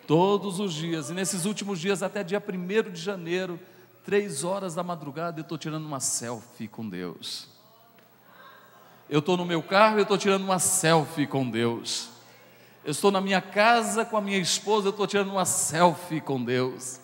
Todos 0.06 0.60
os 0.60 0.74
dias, 0.74 1.08
e 1.08 1.14
nesses 1.14 1.46
últimos 1.46 1.80
dias, 1.80 2.02
até 2.02 2.22
dia 2.22 2.42
1 2.46 2.90
de 2.90 3.00
janeiro, 3.00 3.58
três 4.04 4.44
horas 4.44 4.74
da 4.74 4.82
madrugada, 4.82 5.40
eu 5.40 5.42
estou 5.42 5.56
tirando 5.56 5.86
uma 5.86 6.00
selfie 6.00 6.68
com 6.68 6.86
Deus. 6.86 7.48
Eu 9.08 9.20
estou 9.20 9.36
no 9.36 9.46
meu 9.46 9.62
carro, 9.62 9.96
eu 9.96 10.02
estou 10.02 10.18
tirando 10.18 10.42
uma 10.42 10.58
selfie 10.58 11.26
com 11.26 11.48
Deus. 11.48 12.10
Eu 12.84 12.90
estou 12.90 13.10
na 13.10 13.20
minha 13.20 13.40
casa 13.40 14.04
com 14.04 14.16
a 14.18 14.20
minha 14.20 14.38
esposa, 14.38 14.88
eu 14.88 14.90
estou 14.90 15.06
tirando 15.06 15.30
uma 15.30 15.46
selfie 15.46 16.20
com 16.20 16.42
Deus. 16.42 17.00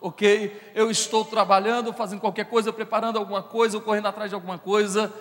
Ok? 0.00 0.72
Eu 0.74 0.90
estou 0.90 1.24
trabalhando, 1.24 1.92
fazendo 1.92 2.20
qualquer 2.20 2.44
coisa, 2.44 2.72
preparando 2.72 3.18
alguma 3.18 3.42
coisa, 3.42 3.76
ou 3.76 3.82
correndo 3.82 4.06
atrás 4.06 4.30
de 4.30 4.34
alguma 4.34 4.58
coisa, 4.58 5.12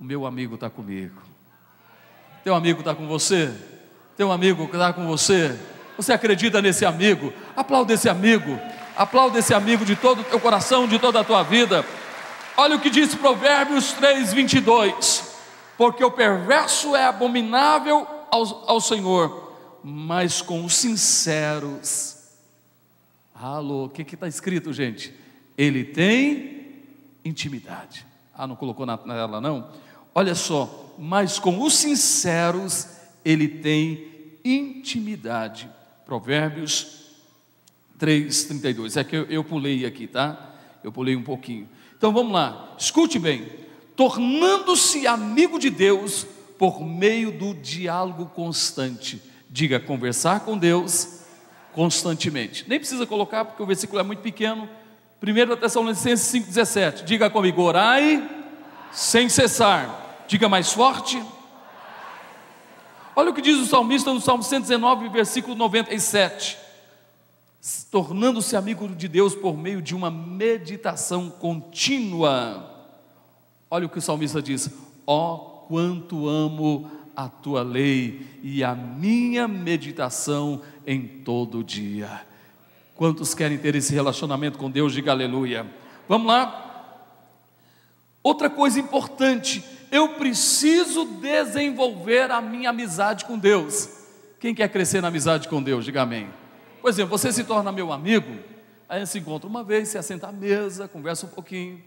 o 0.00 0.04
meu 0.04 0.26
amigo 0.26 0.54
está 0.54 0.68
comigo. 0.68 1.22
Teu 2.44 2.54
amigo 2.54 2.80
está 2.80 2.94
com 2.94 3.06
você? 3.06 3.52
Teu 4.16 4.32
amigo 4.32 4.64
está 4.64 4.92
com 4.92 5.06
você? 5.06 5.58
Você 5.96 6.12
acredita 6.12 6.60
nesse 6.60 6.84
amigo? 6.84 7.32
Aplaude 7.54 7.92
esse 7.92 8.08
amigo. 8.08 8.58
Aplaude 8.96 9.38
esse 9.38 9.54
amigo 9.54 9.84
de 9.84 9.96
todo 9.96 10.20
o 10.20 10.24
teu 10.24 10.40
coração, 10.40 10.88
de 10.88 10.98
toda 10.98 11.20
a 11.20 11.24
tua 11.24 11.42
vida. 11.42 11.84
Olha 12.56 12.76
o 12.76 12.80
que 12.80 12.90
diz 12.90 13.14
Provérbios 13.14 13.92
3, 13.92 14.32
22. 14.32 15.32
Porque 15.76 16.04
o 16.04 16.10
perverso 16.10 16.94
é 16.94 17.04
abominável 17.04 18.06
ao, 18.30 18.70
ao 18.70 18.80
Senhor, 18.80 19.80
mas 19.82 20.42
com 20.42 20.64
os 20.64 20.74
sinceros. 20.74 22.18
Alô, 23.34 23.86
o 23.86 23.88
que 23.88 24.02
está 24.02 24.28
escrito, 24.28 24.72
gente? 24.72 25.14
Ele 25.56 25.84
tem 25.84 26.82
intimidade. 27.24 28.06
Ah, 28.42 28.46
não 28.48 28.56
colocou 28.56 28.84
na 28.84 28.98
tela, 28.98 29.40
não? 29.40 29.68
Olha 30.12 30.34
só, 30.34 30.96
mas 30.98 31.38
com 31.38 31.62
os 31.62 31.74
sinceros 31.74 32.88
ele 33.24 33.46
tem 33.46 34.04
intimidade. 34.44 35.70
Provérbios 36.04 37.12
3, 38.00 38.42
32. 38.46 38.96
É 38.96 39.04
que 39.04 39.14
eu, 39.14 39.26
eu 39.26 39.44
pulei 39.44 39.86
aqui, 39.86 40.08
tá? 40.08 40.56
Eu 40.82 40.90
pulei 40.90 41.14
um 41.14 41.22
pouquinho. 41.22 41.68
Então 41.96 42.12
vamos 42.12 42.32
lá, 42.32 42.74
escute 42.76 43.16
bem. 43.16 43.46
Tornando-se 43.94 45.06
amigo 45.06 45.56
de 45.56 45.70
Deus 45.70 46.26
por 46.58 46.84
meio 46.84 47.30
do 47.30 47.54
diálogo 47.54 48.26
constante. 48.26 49.22
Diga, 49.48 49.78
conversar 49.78 50.40
com 50.40 50.58
Deus 50.58 51.20
constantemente. 51.72 52.64
Nem 52.66 52.80
precisa 52.80 53.06
colocar, 53.06 53.44
porque 53.44 53.62
o 53.62 53.66
versículo 53.66 54.00
é 54.00 54.02
muito 54.02 54.18
pequeno. 54.20 54.68
1 55.22 55.56
Tessalonicenses 55.56 56.32
5,17. 56.32 57.04
Diga 57.04 57.30
comigo, 57.30 57.62
orai 57.62 58.28
sem 58.90 59.28
cessar. 59.28 60.24
Diga 60.26 60.48
mais 60.48 60.72
forte. 60.72 61.22
Olha 63.14 63.30
o 63.30 63.34
que 63.34 63.40
diz 63.40 63.56
o 63.58 63.66
salmista 63.66 64.12
no 64.12 64.20
Salmo 64.20 64.42
119, 64.42 65.08
versículo 65.10 65.54
97. 65.54 66.58
Tornando-se 67.88 68.56
amigo 68.56 68.88
de 68.88 69.06
Deus 69.06 69.32
por 69.36 69.56
meio 69.56 69.80
de 69.80 69.94
uma 69.94 70.10
meditação 70.10 71.30
contínua. 71.30 72.68
Olha 73.70 73.86
o 73.86 73.88
que 73.88 73.98
o 73.98 74.02
salmista 74.02 74.42
diz: 74.42 74.70
Ó, 75.06 75.34
oh, 75.34 75.38
quanto 75.68 76.28
amo 76.28 76.90
a 77.14 77.28
tua 77.28 77.62
lei 77.62 78.26
e 78.42 78.64
a 78.64 78.74
minha 78.74 79.46
meditação 79.46 80.62
em 80.84 81.06
todo 81.06 81.62
dia. 81.62 82.31
Quantos 83.02 83.34
querem 83.34 83.58
ter 83.58 83.74
esse 83.74 83.92
relacionamento 83.92 84.56
com 84.56 84.70
Deus? 84.70 84.92
Diga 84.92 85.10
aleluia. 85.10 85.66
Vamos 86.08 86.28
lá. 86.28 87.02
Outra 88.22 88.48
coisa 88.48 88.78
importante 88.78 89.64
eu 89.90 90.10
preciso 90.10 91.04
desenvolver 91.04 92.30
a 92.30 92.40
minha 92.40 92.70
amizade 92.70 93.24
com 93.24 93.36
Deus. 93.36 93.88
Quem 94.38 94.54
quer 94.54 94.68
crescer 94.68 95.00
na 95.00 95.08
amizade 95.08 95.48
com 95.48 95.60
Deus? 95.60 95.84
Diga 95.84 96.02
amém. 96.02 96.30
Por 96.80 96.88
exemplo, 96.90 97.18
você 97.18 97.32
se 97.32 97.42
torna 97.42 97.72
meu 97.72 97.92
amigo, 97.92 98.38
aí 98.88 99.04
se 99.04 99.18
encontra 99.18 99.48
uma 99.48 99.64
vez, 99.64 99.88
se 99.88 99.98
assenta 99.98 100.28
à 100.28 100.32
mesa, 100.32 100.86
conversa 100.86 101.26
um 101.26 101.30
pouquinho. 101.30 101.82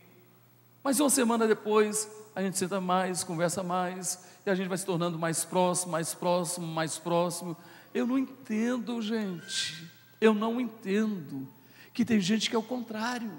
Mas 0.83 0.99
uma 0.99 1.09
semana 1.09 1.47
depois, 1.47 2.09
a 2.35 2.41
gente 2.41 2.57
senta 2.57 2.81
mais, 2.81 3.23
conversa 3.23 3.63
mais, 3.63 4.19
e 4.45 4.49
a 4.49 4.53
gente 4.53 4.67
vai 4.67 4.77
se 4.77 4.85
tornando 4.85 5.17
mais 5.17 5.45
próximo, 5.45 5.93
mais 5.93 6.13
próximo, 6.13 6.67
mais 6.67 6.97
próximo. 6.97 7.55
Eu 7.93 8.05
não 8.05 8.17
entendo, 8.17 9.01
gente. 9.01 9.94
Eu 10.19 10.33
não 10.33 10.59
entendo 10.59 11.47
que 11.93 12.05
tem 12.05 12.19
gente 12.19 12.49
que 12.49 12.55
é 12.55 12.59
o 12.59 12.63
contrário. 12.63 13.31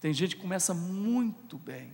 Tem 0.00 0.12
gente 0.12 0.36
que 0.36 0.42
começa 0.42 0.74
muito 0.74 1.56
bem. 1.56 1.92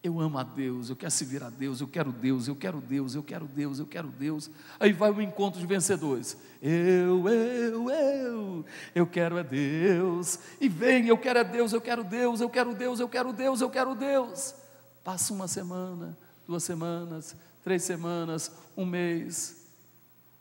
Eu 0.00 0.20
amo 0.20 0.38
a 0.38 0.44
Deus, 0.44 0.88
eu 0.88 0.96
quero 0.96 1.10
servir 1.10 1.42
a 1.42 1.50
Deus, 1.50 1.80
eu 1.80 1.88
quero 1.88 2.12
Deus, 2.12 2.46
eu 2.46 2.54
quero 2.54 2.80
Deus, 2.80 3.14
eu 3.16 3.22
quero 3.22 3.46
Deus, 3.46 3.78
eu 3.80 3.86
quero 3.86 4.08
Deus. 4.08 4.48
Aí 4.78 4.92
vai 4.92 5.10
o 5.10 5.20
encontro 5.20 5.58
de 5.58 5.66
vencedores. 5.66 6.36
Eu, 6.62 7.28
eu, 7.28 7.90
eu, 7.90 8.64
eu 8.94 9.06
quero 9.06 9.36
é 9.38 9.42
Deus. 9.42 10.38
E 10.60 10.68
vem, 10.68 11.08
eu 11.08 11.18
quero 11.18 11.40
é 11.40 11.44
Deus, 11.44 11.72
eu 11.72 11.80
quero 11.80 12.04
Deus, 12.04 12.40
eu 12.40 12.48
quero 12.48 12.74
Deus, 12.74 13.00
eu 13.00 13.08
quero 13.08 13.32
Deus, 13.32 13.60
eu 13.60 13.70
quero 13.70 13.94
Deus. 13.96 14.54
Passa 15.02 15.34
uma 15.34 15.48
semana, 15.48 16.16
duas 16.46 16.62
semanas, 16.62 17.34
três 17.64 17.82
semanas, 17.82 18.52
um 18.76 18.86
mês. 18.86 19.66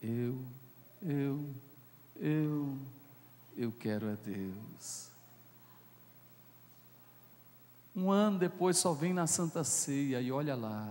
Eu, 0.02 0.46
eu, 1.02 1.54
eu, 2.16 2.78
eu 3.56 3.72
quero 3.72 4.08
é 4.08 4.16
Deus. 4.16 5.10
Um 7.96 8.12
ano 8.12 8.38
depois 8.38 8.78
só 8.78 8.94
vem 8.94 9.14
na 9.14 9.26
Santa 9.26 9.64
Ceia 9.64 10.22
e 10.22 10.32
olha 10.32 10.56
lá. 10.56 10.88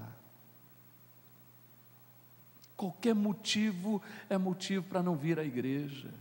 Qualquer 2.77 3.15
motivo 3.15 4.03
é 4.29 4.37
motivo 4.37 4.85
para 4.87 5.03
não 5.03 5.17
vir 5.17 5.39
à 5.39 5.45
igreja. 5.45 6.13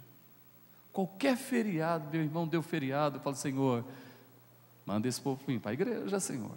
Qualquer 0.93 1.35
feriado, 1.35 2.09
meu 2.09 2.21
irmão 2.21 2.47
deu 2.47 2.61
feriado, 2.61 3.17
eu 3.17 3.21
falo, 3.21 3.35
Senhor, 3.35 3.83
manda 4.85 5.07
esse 5.07 5.19
povo 5.19 5.43
vir 5.45 5.59
para 5.59 5.71
a 5.71 5.73
igreja, 5.73 6.19
Senhor. 6.19 6.55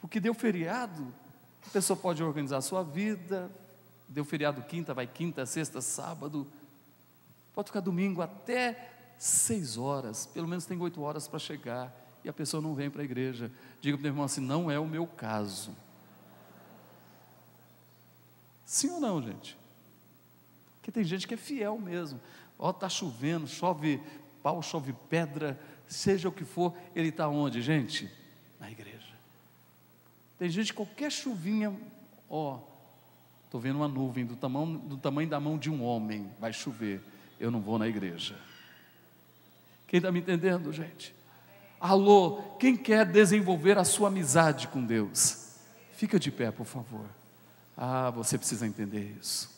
Porque 0.00 0.20
deu 0.20 0.34
feriado, 0.34 1.12
a 1.66 1.70
pessoa 1.70 1.96
pode 1.96 2.22
organizar 2.22 2.58
a 2.58 2.62
sua 2.62 2.84
vida, 2.84 3.50
deu 4.08 4.24
feriado 4.24 4.62
quinta, 4.62 4.94
vai 4.94 5.06
quinta, 5.06 5.44
sexta, 5.44 5.80
sábado, 5.80 6.46
pode 7.52 7.68
ficar 7.68 7.80
domingo 7.80 8.22
até 8.22 8.90
seis 9.18 9.76
horas, 9.76 10.26
pelo 10.26 10.48
menos 10.48 10.64
tem 10.64 10.80
oito 10.80 11.02
horas 11.02 11.26
para 11.28 11.38
chegar 11.38 11.94
e 12.24 12.28
a 12.28 12.32
pessoa 12.32 12.62
não 12.62 12.74
vem 12.74 12.90
para 12.90 13.02
a 13.02 13.04
igreja. 13.04 13.50
Diga 13.80 13.96
para 13.96 14.00
o 14.00 14.02
meu 14.02 14.10
irmão 14.10 14.24
assim: 14.24 14.40
não 14.40 14.70
é 14.70 14.78
o 14.78 14.86
meu 14.86 15.06
caso. 15.06 15.74
Sim 18.64 18.90
ou 18.90 19.00
não, 19.00 19.22
gente? 19.22 19.56
Porque 20.76 20.92
tem 20.92 21.04
gente 21.04 21.26
que 21.26 21.34
é 21.34 21.36
fiel 21.36 21.78
mesmo. 21.78 22.20
Ó, 22.58 22.70
está 22.70 22.88
chovendo, 22.88 23.46
chove 23.46 24.02
pau, 24.42 24.62
chove 24.62 24.94
pedra, 25.08 25.58
seja 25.86 26.28
o 26.28 26.32
que 26.32 26.44
for, 26.44 26.74
ele 26.94 27.08
está 27.08 27.28
onde, 27.28 27.62
gente? 27.62 28.10
Na 28.58 28.70
igreja. 28.70 29.14
Tem 30.38 30.48
gente, 30.48 30.72
qualquer 30.72 31.10
chuvinha, 31.10 31.74
ó, 32.28 32.60
estou 33.48 33.58
vendo 33.58 33.76
uma 33.76 33.88
nuvem 33.88 34.26
do 34.26 34.36
tamanho, 34.36 34.78
do 34.78 34.98
tamanho 34.98 35.28
da 35.28 35.40
mão 35.40 35.56
de 35.56 35.70
um 35.70 35.82
homem, 35.82 36.30
vai 36.38 36.52
chover, 36.52 37.00
eu 37.40 37.50
não 37.50 37.62
vou 37.62 37.78
na 37.78 37.88
igreja. 37.88 38.38
Quem 39.86 39.96
está 39.96 40.12
me 40.12 40.20
entendendo, 40.20 40.70
gente? 40.70 41.14
Alô, 41.80 42.42
quem 42.58 42.76
quer 42.76 43.06
desenvolver 43.06 43.78
a 43.78 43.84
sua 43.84 44.08
amizade 44.08 44.68
com 44.68 44.84
Deus? 44.84 45.54
Fica 45.94 46.18
de 46.18 46.30
pé, 46.30 46.50
por 46.50 46.66
favor. 46.66 47.06
Ah, 47.74 48.10
você 48.10 48.36
precisa 48.36 48.66
entender 48.66 49.16
isso. 49.18 49.56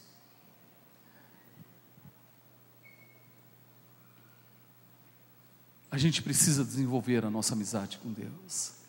A 5.90 5.98
gente 5.98 6.22
precisa 6.22 6.64
desenvolver 6.64 7.24
a 7.24 7.30
nossa 7.30 7.54
amizade 7.54 7.98
com 7.98 8.12
Deus. 8.12 8.79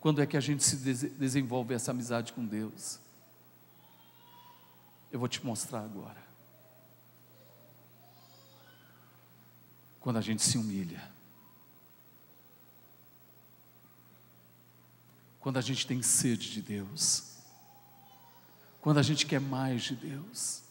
Quando 0.00 0.22
é 0.22 0.26
que 0.26 0.36
a 0.36 0.40
gente 0.40 0.64
se 0.64 0.76
desenvolve 0.76 1.74
essa 1.74 1.90
amizade 1.90 2.32
com 2.32 2.44
Deus? 2.44 2.98
Eu 5.12 5.18
vou 5.18 5.28
te 5.28 5.44
mostrar 5.44 5.80
agora. 5.80 6.30
quando 10.00 10.16
a 10.16 10.22
gente 10.22 10.42
se 10.42 10.56
humilha. 10.56 11.08
Quando 15.38 15.58
a 15.58 15.60
gente 15.60 15.86
tem 15.86 16.02
sede 16.02 16.50
de 16.50 16.62
Deus. 16.62 17.36
Quando 18.80 18.98
a 18.98 19.02
gente 19.02 19.26
quer 19.26 19.40
mais 19.40 19.82
de 19.82 19.94
Deus. 19.94 20.62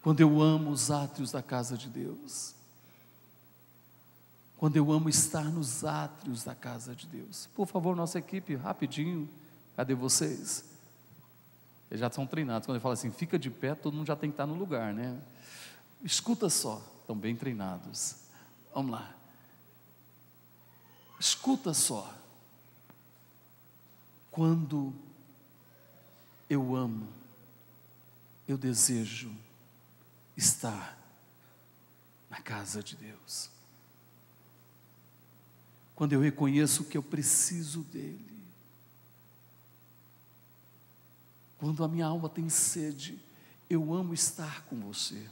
Quando 0.00 0.20
eu 0.20 0.40
amo 0.40 0.70
os 0.70 0.90
átrios 0.90 1.32
da 1.32 1.42
casa 1.42 1.76
de 1.76 1.88
Deus. 1.88 2.54
Quando 4.58 4.76
eu 4.76 4.90
amo 4.90 5.08
estar 5.08 5.44
nos 5.44 5.84
átrios 5.84 6.42
da 6.42 6.52
casa 6.52 6.92
de 6.92 7.06
Deus. 7.06 7.48
Por 7.54 7.66
favor, 7.66 7.94
nossa 7.94 8.18
equipe, 8.18 8.56
rapidinho. 8.56 9.28
Cadê 9.76 9.94
vocês? 9.94 10.64
Eles 11.88 12.00
já 12.00 12.10
são 12.10 12.26
treinados. 12.26 12.66
Quando 12.66 12.74
ele 12.74 12.82
fala 12.82 12.94
assim, 12.94 13.12
fica 13.12 13.38
de 13.38 13.50
pé, 13.50 13.76
todo 13.76 13.94
mundo 13.94 14.08
já 14.08 14.16
tem 14.16 14.30
que 14.30 14.34
estar 14.34 14.46
no 14.46 14.54
lugar, 14.54 14.92
né? 14.92 15.16
Escuta 16.02 16.50
só, 16.50 16.82
estão 17.00 17.16
bem 17.16 17.36
treinados. 17.36 18.16
Vamos 18.74 18.90
lá. 18.90 19.14
Escuta 21.20 21.72
só. 21.72 22.12
Quando 24.32 24.92
eu 26.50 26.74
amo, 26.74 27.08
eu 28.48 28.58
desejo 28.58 29.32
estar 30.36 30.98
na 32.28 32.40
casa 32.40 32.82
de 32.82 32.96
Deus. 32.96 33.56
Quando 35.98 36.12
eu 36.12 36.20
reconheço 36.20 36.84
que 36.84 36.96
eu 36.96 37.02
preciso 37.02 37.82
dEle. 37.82 38.24
Quando 41.58 41.82
a 41.82 41.88
minha 41.88 42.06
alma 42.06 42.28
tem 42.28 42.48
sede, 42.48 43.20
eu 43.68 43.92
amo 43.92 44.14
estar 44.14 44.62
com 44.66 44.78
você. 44.78 45.28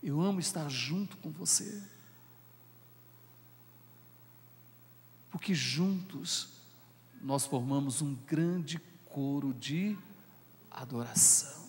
Eu 0.00 0.20
amo 0.20 0.38
estar 0.38 0.68
junto 0.68 1.16
com 1.16 1.28
você. 1.28 1.82
Porque 5.28 5.52
juntos 5.52 6.50
nós 7.20 7.46
formamos 7.46 8.00
um 8.00 8.14
grande 8.14 8.78
coro 9.06 9.52
de 9.52 9.98
adoração. 10.70 11.66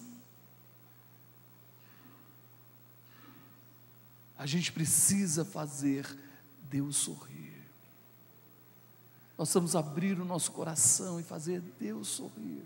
A 4.37 4.45
gente 4.45 4.71
precisa 4.71 5.43
fazer 5.43 6.26
Deus 6.69 6.97
sorrir. 6.97 7.65
Nós 9.37 9.53
vamos 9.53 9.75
abrir 9.75 10.19
o 10.19 10.25
nosso 10.25 10.51
coração 10.51 11.19
e 11.19 11.23
fazer 11.23 11.61
Deus 11.79 12.07
sorrir. 12.07 12.65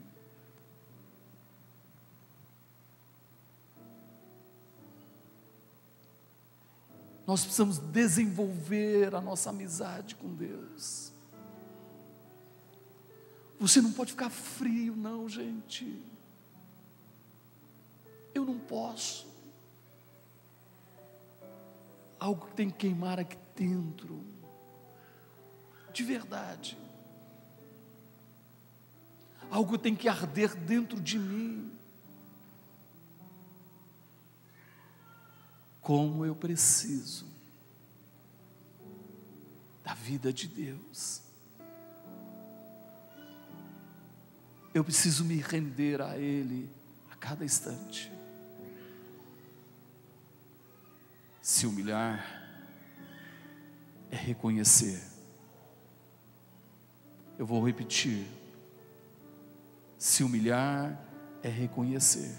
Nós 7.28 7.42
precisamos 7.42 7.78
desenvolver 7.78 9.14
a 9.14 9.22
nossa 9.22 9.50
amizade 9.50 10.16
com 10.16 10.34
Deus. 10.34 11.12
Você 13.60 13.80
não 13.80 13.92
pode 13.92 14.12
ficar 14.12 14.30
frio, 14.30 14.96
não, 14.96 15.30
gente. 15.30 16.02
Eu 18.34 18.44
não 18.44 18.58
posso. 18.58 19.28
Algo 22.20 22.48
que 22.48 22.56
tem 22.56 22.70
que 22.70 22.78
queimar 22.80 23.20
aqui 23.20 23.38
dentro 23.56 24.24
de 25.94 26.04
verdade. 26.04 26.78
Algo 29.50 29.78
tem 29.78 29.96
que 29.96 30.08
arder 30.08 30.56
dentro 30.56 31.00
de 31.00 31.20
mim. 31.20 31.78
Como 35.82 36.26
eu 36.26 36.36
preciso 36.36 37.28
da 39.84 39.94
vida 39.94 40.32
de 40.32 40.48
Deus. 40.48 41.22
Eu 44.74 44.86
preciso 44.86 45.26
me 45.26 45.36
render 45.36 46.02
a 46.02 46.18
Ele 46.18 46.70
a 47.12 47.16
cada 47.16 47.44
instante. 47.44 48.10
Se 51.42 51.66
humilhar 51.66 52.41
é 54.12 54.16
reconhecer 54.16 55.12
eu 57.42 57.46
vou 57.48 57.66
repetir. 57.66 58.28
Se 59.98 60.24
humilhar 60.24 60.96
é 61.42 61.50
reconhecer. 61.50 62.32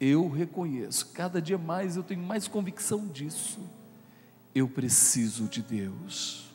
Eu 0.00 0.28
reconheço, 0.28 1.12
cada 1.12 1.40
dia 1.40 1.56
mais 1.56 1.94
eu 1.94 2.02
tenho 2.02 2.20
mais 2.20 2.48
convicção 2.48 3.06
disso. 3.06 3.60
Eu 4.52 4.68
preciso 4.68 5.44
de 5.44 5.62
Deus. 5.62 6.50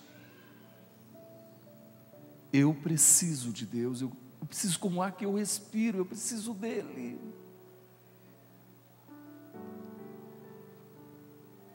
Eu 2.52 2.74
preciso 2.74 3.54
de 3.54 3.66
Deus, 3.66 4.02
eu, 4.02 4.12
preciso 4.48 4.78
como 4.80 5.02
ar 5.02 5.14
que 5.14 5.24
eu 5.24 5.34
respiro, 5.34 6.00
eu 6.00 6.06
preciso 6.06 6.54
dele. 6.54 7.18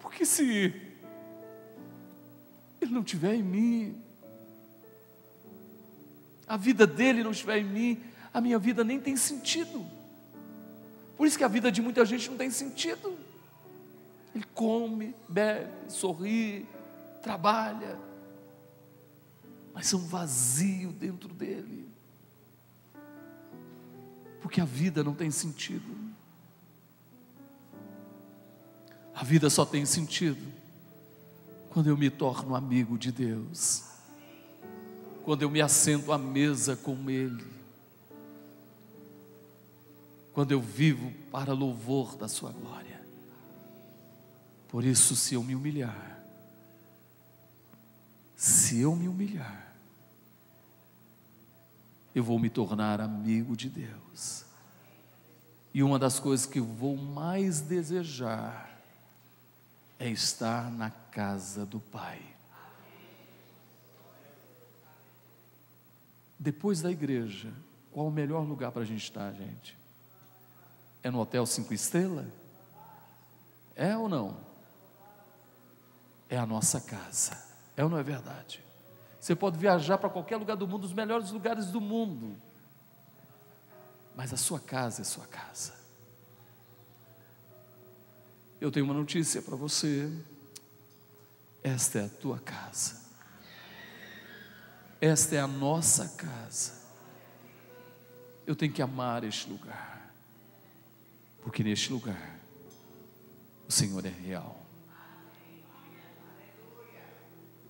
Porque 0.02 0.26
se 0.26 0.74
ele 2.80 2.92
não 2.92 3.00
estiver 3.02 3.34
em 3.34 3.42
mim, 3.42 4.02
a 6.46 6.56
vida 6.56 6.86
dele 6.86 7.22
não 7.22 7.30
estiver 7.30 7.58
em 7.58 7.64
mim, 7.64 8.02
a 8.34 8.40
minha 8.40 8.58
vida 8.58 8.82
nem 8.82 9.00
tem 9.00 9.16
sentido. 9.16 9.86
Por 11.16 11.26
isso 11.26 11.38
que 11.38 11.44
a 11.44 11.48
vida 11.48 11.70
de 11.70 11.80
muita 11.80 12.04
gente 12.04 12.28
não 12.28 12.36
tem 12.36 12.50
sentido. 12.50 13.16
Ele 14.34 14.44
come, 14.52 15.14
bebe, 15.28 15.70
sorri, 15.88 16.66
trabalha, 17.22 17.98
mas 19.72 19.92
é 19.92 19.96
um 19.96 20.06
vazio 20.06 20.90
dentro 20.90 21.32
dele, 21.32 21.88
porque 24.40 24.60
a 24.60 24.64
vida 24.64 25.04
não 25.04 25.14
tem 25.14 25.30
sentido. 25.30 26.01
A 29.22 29.24
vida 29.24 29.48
só 29.48 29.64
tem 29.64 29.86
sentido 29.86 30.52
quando 31.70 31.88
eu 31.88 31.96
me 31.96 32.10
torno 32.10 32.56
amigo 32.56 32.98
de 32.98 33.12
Deus, 33.12 33.84
quando 35.24 35.42
eu 35.42 35.48
me 35.48 35.60
assento 35.60 36.10
à 36.10 36.18
mesa 36.18 36.74
com 36.74 37.08
Ele, 37.08 37.46
quando 40.32 40.50
eu 40.50 40.60
vivo 40.60 41.12
para 41.30 41.52
louvor 41.52 42.16
da 42.16 42.26
Sua 42.26 42.50
glória. 42.50 43.00
Por 44.66 44.82
isso, 44.84 45.14
se 45.14 45.34
eu 45.34 45.44
me 45.44 45.54
humilhar, 45.54 46.20
se 48.34 48.80
eu 48.80 48.96
me 48.96 49.06
humilhar, 49.06 49.72
eu 52.12 52.24
vou 52.24 52.40
me 52.40 52.50
tornar 52.50 53.00
amigo 53.00 53.56
de 53.56 53.68
Deus. 53.68 54.44
E 55.72 55.80
uma 55.80 55.96
das 55.96 56.18
coisas 56.18 56.44
que 56.44 56.58
eu 56.58 56.64
vou 56.64 56.96
mais 56.96 57.60
desejar 57.60 58.71
é 60.02 60.08
estar 60.08 60.70
na 60.70 60.90
casa 60.90 61.64
do 61.64 61.80
Pai. 61.80 62.20
Depois 66.38 66.82
da 66.82 66.90
igreja, 66.90 67.52
qual 67.90 68.08
o 68.08 68.10
melhor 68.10 68.42
lugar 68.44 68.72
para 68.72 68.82
a 68.82 68.84
gente 68.84 69.02
estar, 69.02 69.32
gente? 69.32 69.78
É 71.02 71.10
no 71.10 71.20
hotel 71.20 71.46
cinco 71.46 71.72
estrelas? 71.72 72.26
É 73.76 73.96
ou 73.96 74.08
não? 74.08 74.52
é 76.32 76.38
a 76.38 76.46
nossa 76.46 76.80
casa. 76.80 77.36
É 77.76 77.84
ou 77.84 77.90
não 77.90 77.98
é 77.98 78.02
verdade? 78.02 78.64
Você 79.20 79.36
pode 79.36 79.58
viajar 79.58 79.98
para 79.98 80.08
qualquer 80.08 80.38
lugar 80.38 80.56
do 80.56 80.66
mundo, 80.66 80.84
os 80.84 80.92
melhores 80.94 81.30
lugares 81.30 81.66
do 81.66 81.80
mundo, 81.80 82.34
mas 84.16 84.32
a 84.32 84.36
sua 84.38 84.58
casa 84.58 85.02
é 85.02 85.04
sua 85.04 85.26
casa. 85.26 85.74
Eu 88.62 88.70
tenho 88.70 88.84
uma 88.84 88.94
notícia 88.94 89.42
para 89.42 89.56
você. 89.56 90.08
Esta 91.64 91.98
é 91.98 92.04
a 92.04 92.08
tua 92.08 92.38
casa. 92.38 92.94
Esta 95.00 95.34
é 95.34 95.40
a 95.40 95.48
nossa 95.48 96.10
casa. 96.10 96.72
Eu 98.46 98.54
tenho 98.54 98.72
que 98.72 98.80
amar 98.80 99.24
este 99.24 99.50
lugar, 99.50 100.14
porque 101.42 101.64
neste 101.64 101.92
lugar 101.92 102.38
o 103.68 103.72
Senhor 103.72 104.06
é 104.06 104.10
real. 104.10 104.64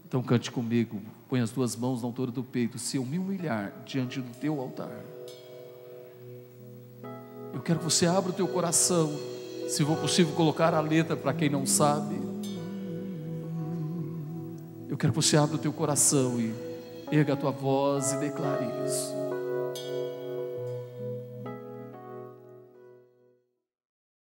Então 0.05 0.22
cante 0.22 0.51
comigo, 0.51 1.01
põe 1.26 1.40
as 1.40 1.51
duas 1.51 1.74
mãos 1.74 2.03
na 2.03 2.09
altura 2.09 2.30
do 2.30 2.45
peito. 2.45 2.78
Se 2.78 2.99
eu 2.99 3.05
me 3.07 3.18
humilhar 3.18 3.72
diante 3.86 4.20
do 4.20 4.38
teu 4.38 4.61
altar, 4.61 5.03
eu 7.55 7.62
quero 7.62 7.78
que 7.78 7.84
você 7.86 8.05
abra 8.05 8.30
o 8.30 8.34
teu 8.34 8.47
coração. 8.47 9.41
Se 9.68 9.84
for 9.84 9.96
possível, 9.96 10.34
colocar 10.34 10.74
a 10.74 10.80
letra 10.80 11.16
para 11.16 11.32
quem 11.32 11.48
não 11.48 11.66
sabe. 11.66 12.14
Eu 14.88 14.96
quero 14.96 15.12
que 15.12 15.16
você 15.16 15.36
abra 15.36 15.56
o 15.56 15.58
teu 15.58 15.72
coração 15.72 16.38
e 16.38 16.54
erga 17.10 17.32
a 17.32 17.36
tua 17.36 17.50
voz 17.50 18.12
e 18.12 18.16
declare 18.18 18.66
isso. 18.86 19.21